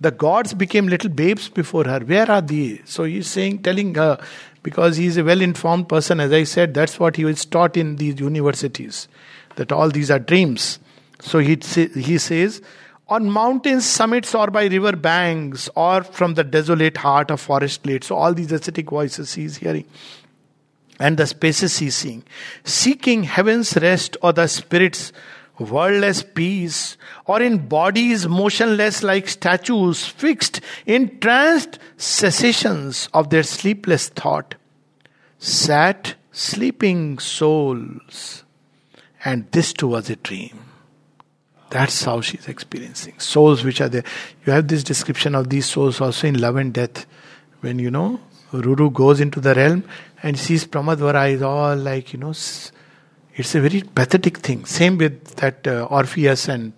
[0.00, 2.00] The gods became little babes before her.
[2.00, 2.80] Where are they?
[2.84, 4.18] So he's saying, telling her,
[4.62, 7.96] because he's a well informed person, as I said, that's what he was taught in
[7.96, 9.08] these universities
[9.56, 10.78] that all these are dreams.
[11.20, 11.56] So he,
[11.94, 12.62] he says,
[13.08, 18.06] on mountains, summits, or by river banks, or from the desolate heart of forest glades.
[18.06, 19.84] So all these ascetic voices he is hearing.
[21.02, 22.22] And the spaces he's seeing.
[22.62, 25.12] Seeking heaven's rest or the spirit's
[25.58, 34.08] worldless peace, or in bodies motionless like statues, fixed in tranced cessations of their sleepless
[34.08, 34.54] thought,
[35.38, 38.44] sat sleeping souls
[39.24, 40.58] and this too was a dream.
[41.70, 43.18] That's how she's experiencing.
[43.18, 44.04] Souls which are there.
[44.44, 47.06] You have this description of these souls also in Love and Death.
[47.60, 48.20] When you know,
[48.52, 49.84] Ruru goes into the realm
[50.22, 54.64] and sees Pramadvara is all like, you know, it's a very pathetic thing.
[54.64, 56.72] Same with that uh, Orpheus and,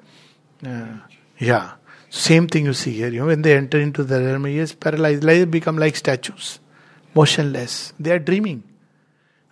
[0.67, 0.99] uh,
[1.39, 1.73] yeah.
[2.09, 3.09] Same thing you see here.
[3.09, 5.23] You know, when they enter into the realm, he is paralyzed.
[5.23, 6.61] They become like statues,
[7.15, 7.93] motionless.
[7.99, 8.63] They are dreaming.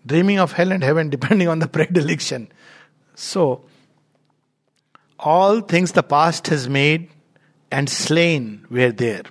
[0.06, 2.48] Dreaming of hell and heaven depending on the predilection.
[3.16, 3.64] So,
[5.18, 7.10] all things the past has made
[7.70, 9.22] and slain were there.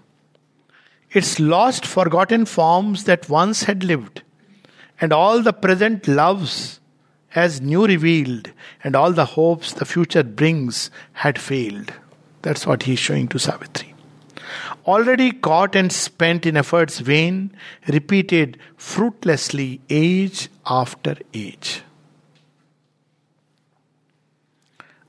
[1.12, 4.24] Its lost, forgotten forms that once had lived,
[5.01, 6.79] and all the present loves
[7.35, 8.51] as new revealed,
[8.83, 11.93] and all the hopes the future brings had failed.
[12.41, 13.93] That's what he's showing to Savitri.
[14.85, 17.55] Already caught and spent in efforts vain,
[17.87, 21.83] repeated fruitlessly age after age.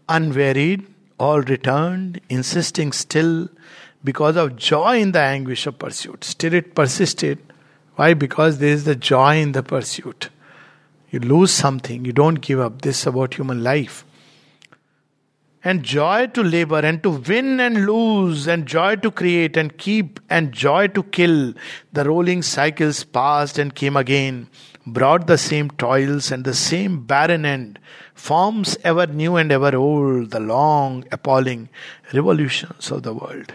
[0.08, 0.86] unwearied,
[1.18, 3.48] all returned, insisting still
[4.04, 6.24] because of joy in the anguish of pursuit.
[6.24, 7.38] Still it persisted.
[7.96, 8.14] Why?
[8.14, 10.30] Because there is the joy in the pursuit.
[11.10, 12.82] You lose something, you don't give up.
[12.82, 14.04] This is about human life.
[15.62, 20.18] And joy to labor and to win and lose, and joy to create and keep,
[20.28, 21.54] and joy to kill.
[21.92, 24.48] The rolling cycles passed and came again,
[24.86, 27.78] brought the same toils and the same barren end
[28.14, 31.68] forms ever new and ever old, the long, appalling
[32.12, 33.52] revolutions of the world.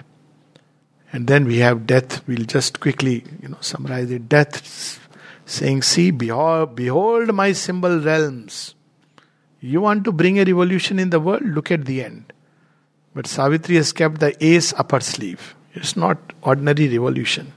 [1.18, 2.22] And then we have death.
[2.28, 4.30] We'll just quickly, you know, summarize it.
[4.30, 4.99] Death
[5.47, 8.76] saying, See, behold, behold my symbol realms.
[9.59, 11.41] You want to bring a revolution in the world?
[11.41, 12.34] Look at the end.
[13.15, 15.55] But Savitri has kept the ace up her sleeve.
[15.74, 17.51] It's not ordinary revolution.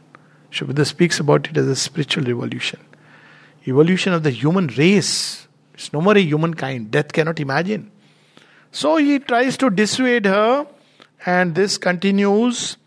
[0.49, 2.81] Sri speaks about it as a spiritual revolution.
[3.67, 6.91] Evolution of the human race it's no more a humankind.
[6.93, 7.93] Death cannot imagine.
[8.73, 10.67] So he tries to dissuade her,
[11.27, 12.79] and this continues.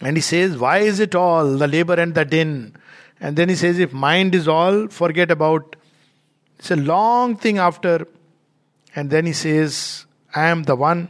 [0.00, 2.76] And he says, Why is it all, the labor and the din?
[3.20, 5.76] And then he says, If mind is all, forget about.
[6.58, 8.06] It's a long thing after.
[8.94, 11.08] And then he says, I am the one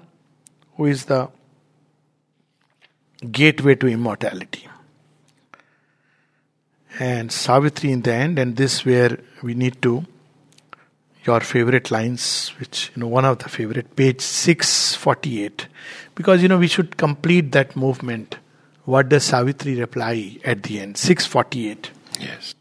[0.76, 1.28] who is the
[3.30, 4.68] gateway to immortality.
[6.99, 10.05] And Savitri in the end, and this where we need to
[11.24, 15.68] your favorite lines, which you know one of the favorite, page six forty eight,
[16.14, 18.39] because you know we should complete that movement.
[18.85, 20.97] What does Savitri reply at the end?
[20.97, 21.91] Six forty eight.
[22.18, 22.55] Yes.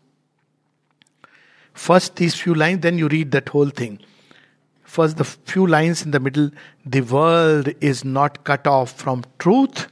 [1.73, 3.99] First these few lines, then you read that whole thing.
[4.83, 6.51] First, the few lines in the middle
[6.85, 9.87] the world is not cut off from truth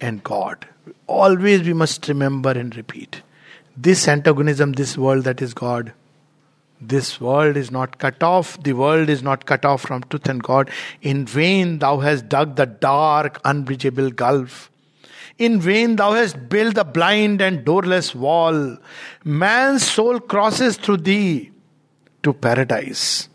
[0.00, 0.66] and God.
[1.06, 3.22] Always we must remember and repeat.
[3.76, 5.92] This antagonism, this world that is God,
[6.80, 10.42] this world is not cut off, the world is not cut off from truth and
[10.42, 10.70] God.
[11.00, 14.69] In vain thou hast dug the dark, unbridgeable gulf.
[15.40, 18.76] In vain thou hast built the blind and doorless wall.
[19.24, 21.50] Man's soul crosses through thee
[22.22, 23.30] to paradise.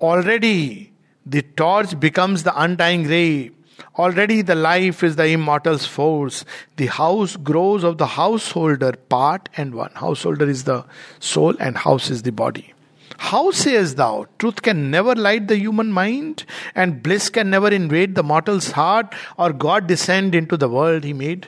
[0.00, 0.92] Already
[1.26, 3.50] the torch becomes the undying ray.
[3.98, 6.44] Already the life is the immortal's force.
[6.76, 9.90] The house grows of the householder, part and one.
[9.94, 10.84] Householder is the
[11.18, 12.74] soul, and house is the body.
[13.20, 14.26] How sayest thou?
[14.38, 16.44] Truth can never light the human mind,
[16.74, 21.12] and bliss can never invade the mortal's heart, or God descend into the world he
[21.12, 21.46] made?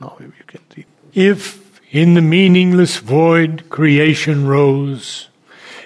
[0.00, 0.60] Now you can.
[1.12, 5.28] If in the meaningless void creation rose,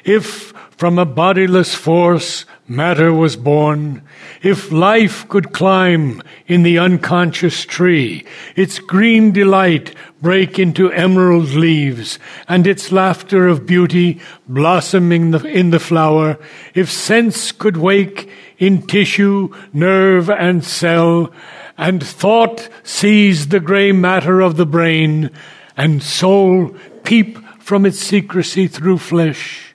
[0.05, 0.53] if
[0.85, 4.03] from a bodiless force matter was born,
[4.43, 8.22] if life could climb in the unconscious tree,
[8.55, 12.18] its green delight break into emerald leaves,
[12.49, 16.39] and its laughter of beauty blossoming in the flower,
[16.74, 18.28] if sense could wake
[18.59, 21.32] in tissue, nerve, and cell,
[21.78, 25.30] and thought seize the grey matter of the brain,
[25.78, 29.74] and soul peep from its secrecy through flesh,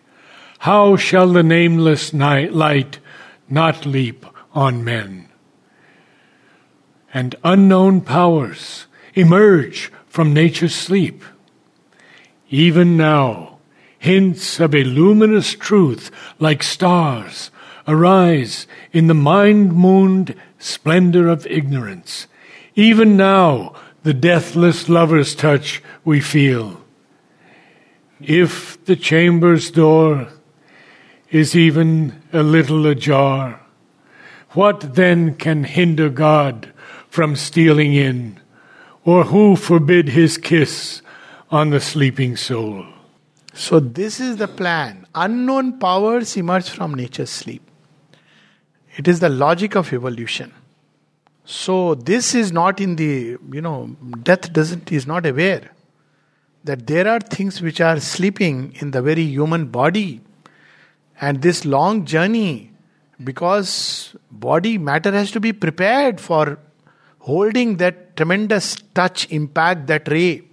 [0.59, 2.99] how shall the nameless night light
[3.47, 5.29] not leap on men?
[7.13, 8.85] And unknown powers
[9.15, 11.23] emerge from nature's sleep.
[12.49, 13.59] Even now,
[13.99, 17.51] hints of a luminous truth like stars
[17.87, 22.27] arise in the mind mooned splendor of ignorance.
[22.75, 26.81] Even now, the deathless lover's touch we feel.
[28.19, 30.27] If the chamber's door
[31.31, 33.59] is even a little ajar.
[34.51, 36.73] What then can hinder God
[37.09, 38.39] from stealing in,
[39.03, 41.01] or who forbid his kiss
[41.51, 42.85] on the sleeping soul?
[43.53, 45.05] So, this is the plan.
[45.13, 47.61] Unknown powers emerge from nature's sleep.
[48.95, 50.53] It is the logic of evolution.
[51.45, 55.71] So, this is not in the, you know, death doesn't, is not aware
[56.63, 60.21] that there are things which are sleeping in the very human body
[61.19, 62.71] and this long journey
[63.23, 66.57] because body matter has to be prepared for
[67.19, 70.43] holding that tremendous touch impact that ray.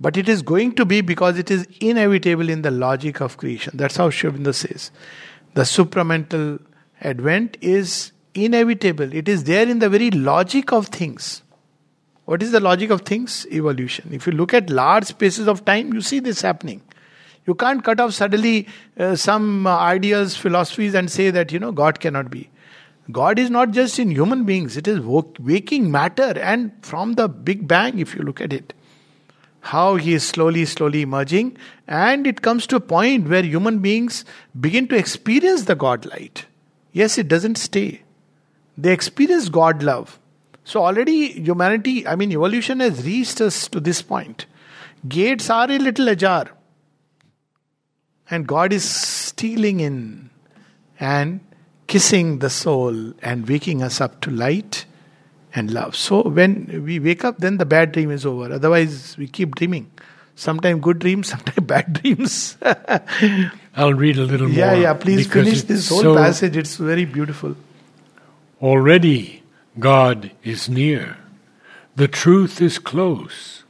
[0.00, 3.76] But it is going to be because it is inevitable in the logic of creation.
[3.76, 4.90] That's how Aurobindo says.
[5.54, 6.60] The supramental
[7.00, 9.12] advent is inevitable.
[9.12, 11.42] It is there in the very logic of things.
[12.24, 13.46] What is the logic of things?
[13.50, 14.10] Evolution.
[14.12, 16.80] If you look at large spaces of time you see this happening
[17.46, 18.68] you can't cut off suddenly
[18.98, 22.50] uh, some ideas, philosophies, and say that, you know, God cannot be.
[23.10, 26.38] God is not just in human beings, it is waking matter.
[26.38, 28.72] And from the Big Bang, if you look at it,
[29.62, 31.56] how he is slowly, slowly emerging.
[31.86, 34.24] And it comes to a point where human beings
[34.58, 36.46] begin to experience the God light.
[36.92, 38.02] Yes, it doesn't stay.
[38.78, 40.18] They experience God love.
[40.64, 44.46] So already humanity, I mean, evolution has reached us to this point.
[45.08, 46.50] Gates are a little ajar.
[48.30, 50.30] And God is stealing in
[50.98, 51.40] and
[51.86, 54.84] kissing the soul and waking us up to light
[55.54, 55.96] and love.
[55.96, 58.52] So when we wake up, then the bad dream is over.
[58.52, 59.90] Otherwise, we keep dreaming.
[60.36, 62.56] Sometimes good dreams, sometimes bad dreams.
[63.76, 64.74] I'll read a little yeah, more.
[64.76, 64.94] Yeah, yeah.
[64.94, 66.56] Please finish this whole so passage.
[66.56, 67.56] It's very beautiful.
[68.62, 69.42] Already
[69.78, 71.16] God is near.
[71.96, 73.64] The truth is close.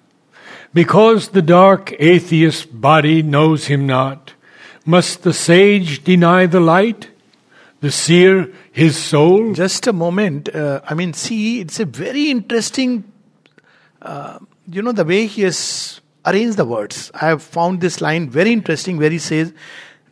[0.73, 4.35] Because the dark atheist body knows him not,
[4.91, 7.09] must the sage deny the light?
[7.81, 9.55] The seer his soul?
[9.55, 10.55] Just a moment.
[10.55, 13.11] Uh, I mean, see, it's a very interesting,
[14.03, 14.39] uh,
[14.71, 17.11] you know, the way he has arranged the words.
[17.15, 19.55] I have found this line very interesting where he says,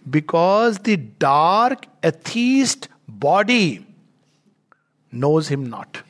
[0.09, 3.85] Because the dark atheist body
[5.13, 6.03] knows him not.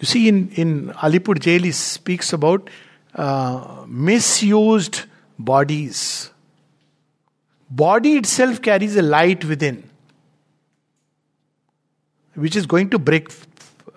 [0.00, 2.68] You see, in, in Alipur jail, he speaks about
[3.14, 5.02] uh, misused
[5.38, 6.30] bodies.
[7.70, 9.88] Body itself carries a light within,
[12.34, 13.30] which is going to break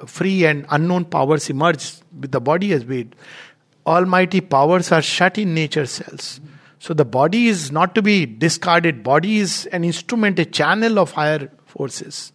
[0.05, 3.13] free and unknown powers emerge with the body as weight.
[3.85, 6.39] Almighty powers are shut in nature cells.
[6.79, 9.03] So the body is not to be discarded.
[9.03, 12.31] Body is an instrument, a channel of higher forces.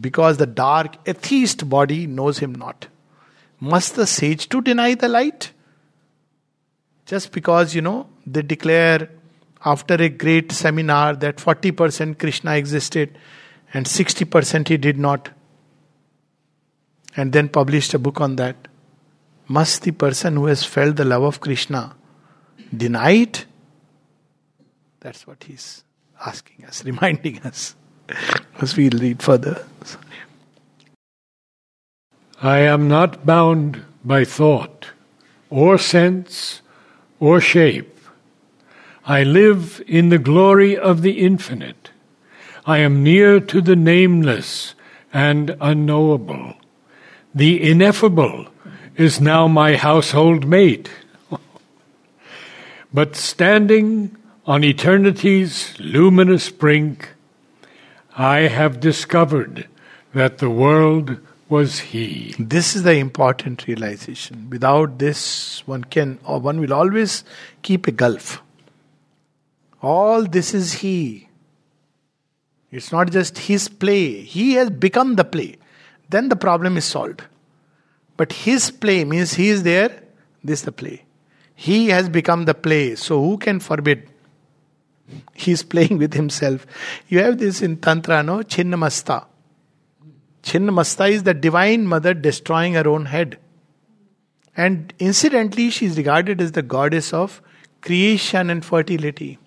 [0.00, 2.88] Because the dark atheist body knows him not.
[3.60, 5.52] Must the sage to deny the light?
[7.06, 9.10] Just because, you know, they declare
[9.64, 13.16] after a great seminar that 40% Krishna existed
[13.72, 15.30] and 60% he did not,
[17.16, 18.68] and then published a book on that.
[19.48, 21.94] Must the person who has felt the love of Krishna
[22.76, 23.46] deny it?
[25.00, 25.84] That's what he's
[26.24, 27.74] asking us, reminding us.
[28.60, 29.64] As we read further.
[32.42, 34.86] I am not bound by thought,
[35.48, 36.60] or sense,
[37.18, 37.93] or shape.
[39.06, 41.90] I live in the glory of the infinite.
[42.64, 44.74] I am near to the nameless
[45.12, 46.54] and unknowable.
[47.34, 48.46] The ineffable
[48.96, 50.88] is now my household mate.
[52.94, 57.10] but standing on eternity's luminous brink,
[58.16, 59.68] I have discovered
[60.14, 61.18] that the world
[61.50, 62.34] was He.
[62.38, 64.48] This is the important realization.
[64.48, 67.22] Without this, one can, or one will always
[67.60, 68.40] keep a gulf.
[69.84, 71.28] All this is He.
[72.70, 75.56] It's not just His play, He has become the play.
[76.08, 77.22] Then the problem is solved.
[78.16, 80.02] But His play means He is there,
[80.42, 81.04] this is the play.
[81.54, 84.08] He has become the play, so who can forbid?
[85.34, 86.66] He's playing with himself.
[87.08, 88.38] You have this in Tantra, no?
[88.38, 89.26] Chinnamasta.
[90.42, 93.38] Chinnamasta is the divine mother destroying her own head.
[94.56, 97.42] And incidentally, she is regarded as the goddess of
[97.82, 99.38] creation and fertility.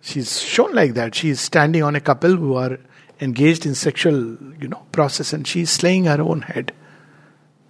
[0.00, 1.14] She's shown like that.
[1.14, 2.78] She is standing on a couple who are
[3.20, 6.72] engaged in sexual, you know, process, and she is slaying her own head.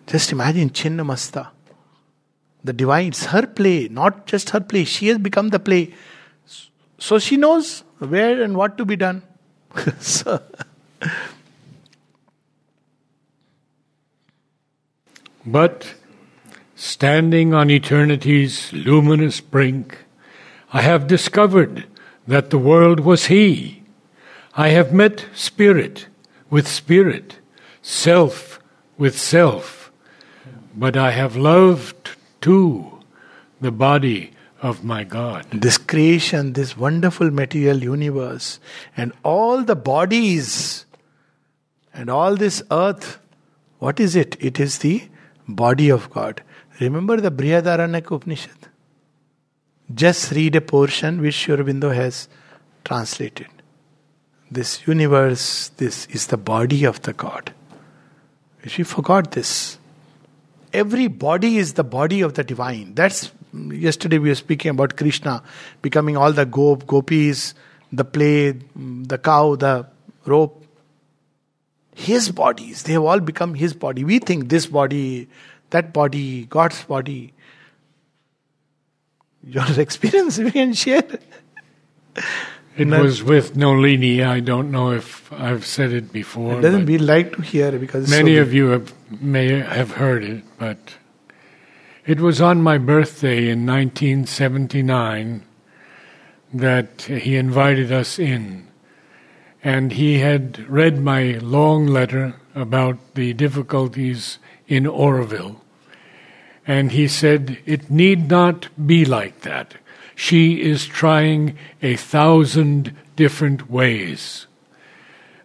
[0.07, 1.49] Just imagine Chinnamasta.
[2.62, 4.85] The divine, it's her play, not just her play.
[4.85, 5.95] She has become the play.
[6.99, 9.22] So she knows where and what to be done.
[9.99, 10.43] so,
[15.47, 15.95] But
[16.76, 20.05] standing on eternity's luminous brink,
[20.72, 21.87] I have discovered
[22.27, 23.83] that the world was He.
[24.55, 26.07] I have met spirit
[26.51, 27.39] with spirit,
[27.83, 28.61] self
[28.99, 29.93] with self,
[30.77, 32.11] but I have loved
[32.41, 32.99] too
[33.61, 35.47] the body of my God.
[35.53, 38.61] this creation, this wonderful material universe,
[38.97, 40.85] and all the bodies,
[41.95, 43.18] and all this earth,
[43.79, 44.37] what is it?
[44.41, 45.09] It is the
[45.49, 46.43] body of God.
[46.81, 48.70] Remember the Brihadaranyaka Upanishad?
[49.95, 52.28] Just read a portion which Aurobindo has
[52.84, 53.49] translated.
[54.51, 57.53] This universe, this is the body of the God.
[58.64, 59.78] You forgot this,
[60.72, 62.95] every body is the body of the divine.
[62.95, 65.43] That's yesterday we were speaking about Krishna
[65.82, 67.55] becoming all the gop, gopis,
[67.93, 69.86] the play, the cow, the
[70.26, 70.64] rope.
[71.95, 74.05] His bodies, they have all become his body.
[74.05, 75.28] We think this body,
[75.70, 77.32] that body, God's body.
[79.45, 81.05] Your experience we can share.
[82.76, 84.22] It was with Nolini.
[84.22, 86.59] I don't know if I've said it before.
[86.59, 90.24] It doesn't we like to hear because many so of you have, may have heard
[90.24, 90.78] it, but
[92.07, 95.45] it was on my birthday in 1979
[96.55, 98.66] that he invited us in.
[99.62, 105.61] And he had read my long letter about the difficulties in Auroville.
[106.71, 109.75] And he said, It need not be like that.
[110.14, 114.47] She is trying a thousand different ways.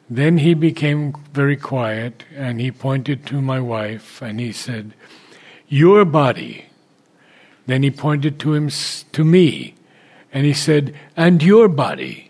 [0.07, 4.93] Then he became very quiet and he pointed to my wife and he said,
[5.67, 6.65] Your body.
[7.65, 8.69] Then he pointed to him
[9.13, 9.73] to me
[10.31, 12.29] and he said, And your body.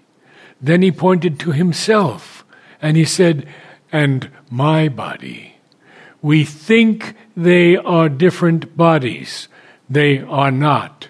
[0.61, 2.45] Then he pointed to himself
[2.81, 3.45] and he said,
[3.91, 5.54] And my body.
[6.25, 9.47] We think they are different bodies.
[9.87, 11.09] They are not.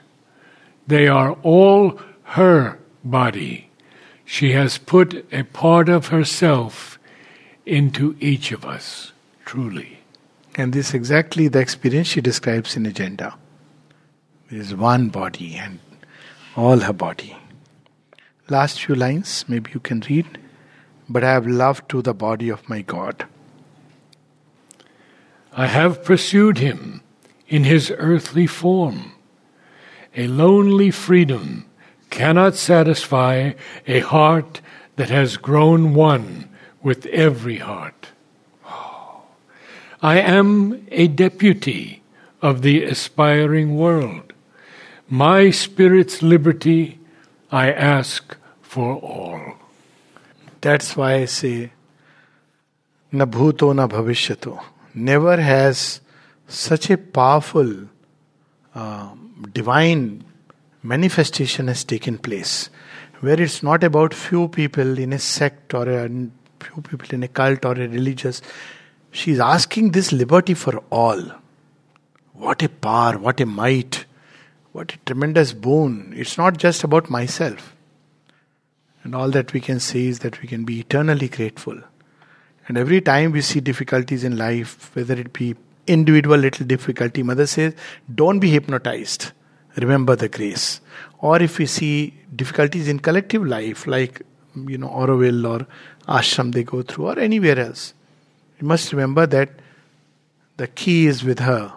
[0.88, 3.70] They are all her body.
[4.26, 7.00] She has put a part of herself
[7.66, 9.14] into each of us,
[9.46, 10.00] truly.
[10.56, 13.38] And this is exactly the experience she describes in Agenda.
[14.50, 15.80] There is one body, and
[16.58, 17.38] all her body.
[18.50, 20.38] Last few lines, maybe you can read.
[21.08, 23.26] But I have loved to the body of my God.
[25.58, 27.02] I have pursued him
[27.48, 29.14] in his earthly form.
[30.16, 31.66] A lonely freedom
[32.10, 33.54] cannot satisfy
[33.88, 34.60] a heart
[34.98, 36.50] that has grown one
[36.84, 38.10] with every heart.
[40.02, 42.04] I am a deputy
[42.42, 44.34] of the aspiring world.
[45.08, 47.00] My spirit's liberty
[47.50, 49.56] I ask for all.
[50.60, 51.72] That's why I say,
[53.12, 54.75] na bhuto na bhavishyato.
[54.96, 56.00] Never has
[56.48, 57.90] such a powerful
[58.74, 59.10] uh,
[59.52, 60.24] divine
[60.84, 62.70] manifestation has taken place,
[63.20, 66.08] where it's not about few people in a sect or a
[66.62, 68.42] few people in a cult or a religious.
[69.12, 71.22] She's asking this liberty for all.
[72.34, 74.06] What a power, what a might,
[74.72, 76.14] what a tremendous boon.
[76.16, 77.76] It's not just about myself.
[79.04, 81.82] And all that we can say is that we can be eternally grateful.
[82.68, 85.56] And every time we see difficulties in life, whether it be
[85.88, 87.74] individual little difficulty, Mother says,
[88.14, 89.32] don't be hypnotized.
[89.78, 90.82] Remember the grace.
[91.20, 94.22] Or if we see difficulties in collective life, like
[94.56, 95.68] you know, Auroville or
[96.08, 97.94] ashram they go through, or anywhere else,
[98.62, 99.50] must remember that
[100.58, 101.74] the key is with her.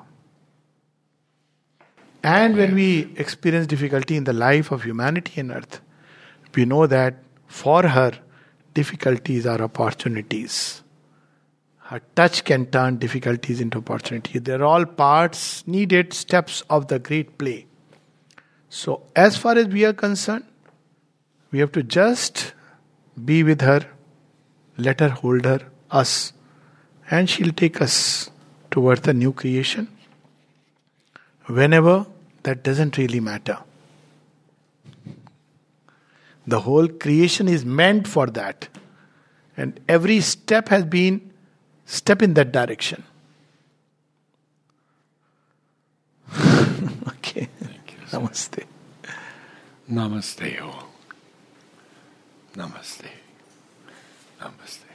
[2.23, 5.81] And when we experience difficulty in the life of humanity and earth,
[6.55, 7.17] we know that
[7.47, 8.13] for her,
[8.79, 10.83] difficulties are opportunities.
[11.91, 14.39] Her touch can turn difficulties into opportunity.
[14.39, 17.67] They're all parts, needed steps of the great play.
[18.69, 20.45] So, as far as we are concerned,
[21.51, 22.53] we have to just
[23.25, 23.81] be with her,
[24.77, 25.61] let her hold her,
[25.91, 26.33] us,
[27.11, 28.31] and she'll take us
[28.71, 29.89] towards the new creation.
[31.47, 32.07] Whenever,
[32.43, 33.59] that doesn't really matter.
[36.49, 38.69] The whole creation is meant for that.
[39.55, 41.31] And every step has been
[41.85, 43.05] step in that direction.
[47.09, 47.49] okay.
[48.11, 48.65] Namaste.
[49.91, 50.89] Namaste all.
[52.55, 53.11] Namaste.
[54.41, 54.88] Namaste.